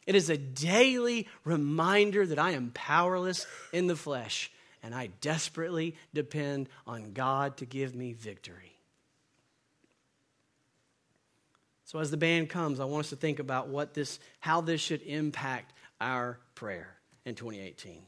It 0.07 0.15
is 0.15 0.31
a 0.31 0.37
daily 0.37 1.29
reminder 1.45 2.27
that 2.27 2.39
I 2.39 2.53
am 2.53 2.71
powerless 2.75 3.47
in 3.73 3.87
the 3.87 3.97
flesh 3.97 4.51
and 4.83 4.95
I 4.95 5.09
desperately 5.21 5.97
depend 6.13 6.69
on 6.87 7.13
God 7.13 7.57
to 7.59 7.67
give 7.67 7.95
me 7.95 8.13
victory. 8.13 8.75
So 11.85 12.01
as 12.01 12.11
the 12.11 12.17
band 12.17 12.51
comes, 12.51 12.81
I 12.81 12.85
want 12.85 13.05
us 13.05 13.11
to 13.11 13.17
think 13.17 13.39
about 13.39 13.69
what 13.69 13.95
this 13.95 14.19
how 14.41 14.61
this 14.61 14.81
should 14.81 15.03
impact 15.03 15.73
our 16.01 16.39
prayer 16.55 16.97
in 17.25 17.35
2018. 17.35 18.03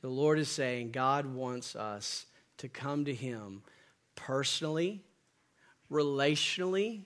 The 0.00 0.08
Lord 0.08 0.40
is 0.40 0.48
saying 0.48 0.90
God 0.90 1.26
wants 1.26 1.76
us 1.76 2.26
to 2.58 2.68
come 2.68 3.04
to 3.04 3.14
him 3.14 3.62
personally, 4.16 5.00
relationally, 5.90 7.02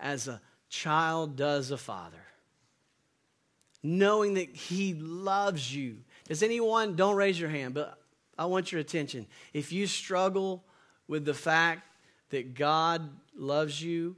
as 0.00 0.26
a 0.28 0.40
child 0.68 1.36
does 1.36 1.70
a 1.70 1.76
father. 1.76 2.16
Knowing 3.82 4.34
that 4.34 4.54
he 4.54 4.94
loves 4.94 5.74
you. 5.74 5.98
Does 6.28 6.42
anyone, 6.42 6.96
don't 6.96 7.16
raise 7.16 7.38
your 7.38 7.50
hand, 7.50 7.74
but 7.74 7.98
I 8.36 8.46
want 8.46 8.72
your 8.72 8.80
attention. 8.80 9.26
If 9.52 9.72
you 9.72 9.86
struggle 9.86 10.64
with 11.08 11.24
the 11.24 11.34
fact 11.34 11.82
that 12.30 12.54
God 12.54 13.08
loves 13.36 13.80
you, 13.80 14.16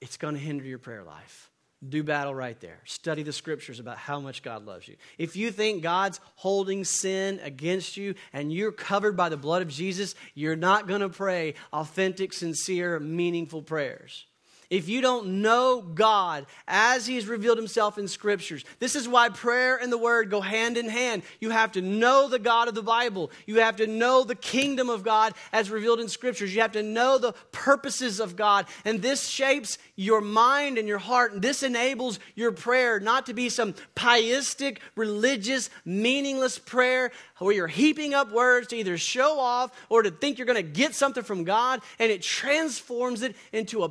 it's 0.00 0.16
going 0.16 0.34
to 0.34 0.40
hinder 0.40 0.64
your 0.64 0.78
prayer 0.78 1.02
life. 1.02 1.50
Do 1.86 2.02
battle 2.02 2.34
right 2.34 2.58
there. 2.60 2.80
Study 2.84 3.22
the 3.22 3.32
scriptures 3.32 3.80
about 3.80 3.98
how 3.98 4.20
much 4.20 4.42
God 4.42 4.64
loves 4.64 4.88
you. 4.88 4.96
If 5.18 5.36
you 5.36 5.50
think 5.50 5.82
God's 5.82 6.18
holding 6.36 6.84
sin 6.84 7.40
against 7.42 7.96
you 7.96 8.14
and 8.32 8.52
you're 8.52 8.72
covered 8.72 9.16
by 9.16 9.28
the 9.28 9.36
blood 9.36 9.60
of 9.60 9.68
Jesus, 9.68 10.14
you're 10.34 10.56
not 10.56 10.86
going 10.86 11.02
to 11.02 11.10
pray 11.10 11.54
authentic, 11.72 12.32
sincere, 12.32 12.98
meaningful 13.00 13.60
prayers 13.60 14.24
if 14.70 14.88
you 14.88 15.00
don't 15.00 15.42
know 15.42 15.82
God 15.82 16.46
as 16.66 17.06
He 17.06 17.16
has 17.16 17.26
revealed 17.26 17.58
Himself 17.58 17.98
in 17.98 18.08
Scriptures. 18.08 18.64
This 18.78 18.96
is 18.96 19.08
why 19.08 19.28
prayer 19.28 19.76
and 19.76 19.92
the 19.92 19.98
Word 19.98 20.30
go 20.30 20.40
hand 20.40 20.76
in 20.76 20.88
hand. 20.88 21.22
You 21.40 21.50
have 21.50 21.72
to 21.72 21.82
know 21.82 22.28
the 22.28 22.38
God 22.38 22.68
of 22.68 22.74
the 22.74 22.82
Bible, 22.82 23.30
you 23.46 23.60
have 23.60 23.76
to 23.76 23.86
know 23.86 24.24
the 24.24 24.34
kingdom 24.34 24.88
of 24.88 25.02
God 25.02 25.34
as 25.52 25.70
revealed 25.70 26.00
in 26.00 26.08
Scriptures, 26.08 26.54
you 26.54 26.60
have 26.60 26.72
to 26.72 26.82
know 26.82 27.18
the 27.18 27.32
purposes 27.52 28.20
of 28.20 28.36
God. 28.36 28.66
And 28.84 29.00
this 29.00 29.26
shapes 29.26 29.78
your 29.96 30.20
mind 30.20 30.78
and 30.78 30.88
your 30.88 30.98
heart. 30.98 31.32
And 31.32 31.42
this 31.42 31.62
enables 31.62 32.18
your 32.34 32.52
prayer 32.52 33.00
not 33.00 33.26
to 33.26 33.34
be 33.34 33.48
some 33.48 33.74
pietistic, 33.94 34.80
religious, 34.96 35.70
meaningless 35.84 36.58
prayer 36.58 37.12
where 37.38 37.54
you're 37.54 37.66
heaping 37.66 38.14
up 38.14 38.32
words 38.32 38.68
to 38.68 38.76
either 38.76 38.96
show 38.96 39.38
off 39.38 39.70
or 39.88 40.02
to 40.02 40.10
think 40.10 40.38
you're 40.38 40.46
going 40.46 40.56
to 40.56 40.62
get 40.62 40.94
something 40.94 41.22
from 41.22 41.44
God. 41.44 41.80
And 41.98 42.10
it 42.10 42.22
transforms 42.22 43.22
it 43.22 43.36
into 43.52 43.82
a 43.82 43.88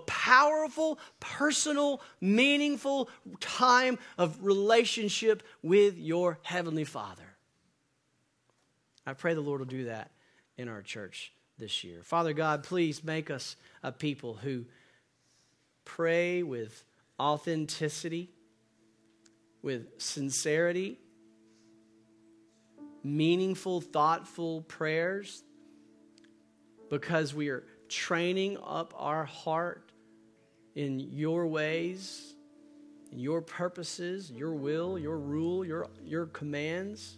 powerful, 0.64 0.98
personal, 1.20 2.02
meaningful 2.22 3.10
time 3.42 4.00
of 4.18 4.38
relationship 4.42 5.44
with 5.62 5.98
your 5.98 6.40
Heavenly 6.44 6.86
Father. 6.86 7.24
I 9.06 9.14
pray 9.14 9.34
the 9.34 9.42
Lord 9.42 9.60
will 9.60 9.66
do 9.66 9.86
that 9.86 10.12
in 10.58 10.70
our 10.70 10.82
church 10.82 11.34
this 11.58 11.84
year. 11.84 12.02
Father 12.04 12.32
God, 12.32 12.64
please 12.64 13.04
make 13.04 13.30
us 13.30 13.58
a 13.82 13.92
people 13.92 14.36
who 14.36 14.66
pray 15.84 16.44
with 16.44 16.86
authenticity, 17.20 18.30
with 19.62 19.88
sincerity, 19.98 20.98
meaningful, 23.04 23.82
thoughtful 23.82 24.62
prayers 24.62 25.44
because 26.90 27.34
we 27.34 27.50
are 27.50 27.66
training 27.90 28.58
up 28.66 28.94
our 28.98 29.26
heart 29.26 29.93
in 30.76 31.00
your 31.00 31.48
ways, 31.48 32.34
in 33.12 33.20
your 33.20 33.42
purposes, 33.42 34.32
your 34.32 34.54
will, 34.54 34.98
your 34.98 35.18
rule, 35.18 35.64
your, 35.64 35.88
your 36.04 36.26
commands. 36.28 37.18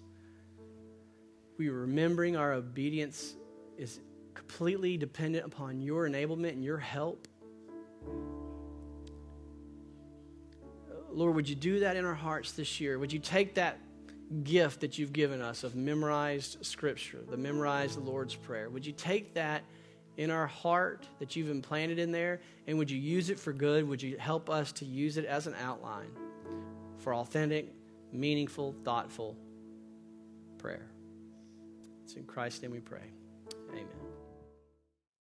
We 1.57 1.69
remembering 1.69 2.35
our 2.35 2.53
obedience 2.53 3.35
is 3.77 3.99
completely 4.33 4.97
dependent 4.97 5.45
upon 5.45 5.81
your 5.81 6.07
enablement 6.07 6.49
and 6.49 6.63
your 6.63 6.77
help. 6.77 7.27
Lord, 11.11 11.35
would 11.35 11.47
you 11.47 11.55
do 11.55 11.79
that 11.79 11.95
in 11.95 12.03
our 12.03 12.13
hearts 12.13 12.51
this 12.51 12.81
year? 12.81 12.99
Would 12.99 13.13
you 13.13 13.19
take 13.19 13.55
that 13.55 13.79
gift 14.43 14.81
that 14.81 14.97
you've 14.97 15.13
given 15.13 15.41
us 15.41 15.63
of 15.63 15.75
memorized 15.75 16.65
scripture, 16.65 17.23
the 17.29 17.37
memorized 17.37 17.97
Lord's 17.97 18.35
Prayer? 18.35 18.69
Would 18.69 18.85
you 18.85 18.91
take 18.91 19.35
that 19.35 19.63
in 20.18 20.32
our 20.32 20.47
heart 20.47 21.07
that 21.20 21.36
you've 21.36 21.49
implanted 21.49 21.99
in 21.99 22.11
there 22.11 22.39
and 22.68 22.78
would 22.78 22.89
you 22.89 22.97
use 22.97 23.30
it 23.30 23.39
for 23.39 23.53
good? 23.53 23.88
Would 23.88 24.01
you 24.01 24.18
help 24.18 24.49
us 24.49 24.72
to 24.74 24.86
use 24.86 25.18
it 25.18 25.26
as 25.26 25.47
an 25.47 25.55
outline 25.61 26.11
for 26.99 27.13
authentic, 27.13 27.74
meaningful, 28.11 28.76
thoughtful 28.84 29.36
prayer? 30.57 30.88
It's 32.03 32.13
in 32.13 32.24
Christ's 32.24 32.61
name 32.61 32.72
we 32.72 32.80
pray. 32.80 33.11
Amen. 33.72 33.86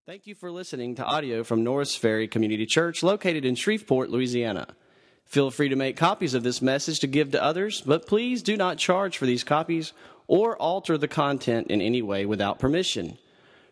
Thank 0.06 0.28
you 0.28 0.36
for 0.36 0.52
listening 0.52 0.96
to 0.96 1.06
audio 1.06 1.44
from 1.44 1.64
Norris 1.64 1.96
Ferry 1.96 2.28
Community 2.28 2.66
Church 2.66 3.04
located 3.04 3.46
in 3.46 3.56
Shreveport, 3.56 4.10
Louisiana. 4.10 4.68
Feel 5.26 5.52
free 5.52 5.70
to 5.70 5.76
make 5.76 5.96
copies 5.96 6.34
of 6.34 6.44
this 6.44 6.62
message 6.62 7.00
to 7.00 7.08
give 7.08 7.32
to 7.32 7.42
others, 7.42 7.82
but 7.82 8.06
please 8.06 8.44
do 8.44 8.58
not 8.58 8.78
charge 8.78 9.18
for 9.18 9.26
these 9.26 9.46
copies 9.46 9.94
or 10.28 10.58
alter 10.58 10.98
the 10.98 11.08
content 11.08 11.68
in 11.68 11.82
any 11.82 12.02
way 12.02 12.26
without 12.26 12.60
permission. 12.60 13.18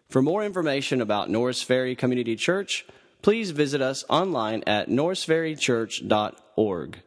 For 0.10 0.22
more 0.24 0.44
information 0.44 1.02
about 1.02 1.30
Norris 1.30 1.62
Ferry 1.62 1.96
Community 1.96 2.36
Church, 2.36 2.84
please 3.22 3.52
visit 3.52 3.80
us 3.80 4.04
online 4.10 4.64
at 4.66 4.90
norrisferrychurch.org. 4.90 7.00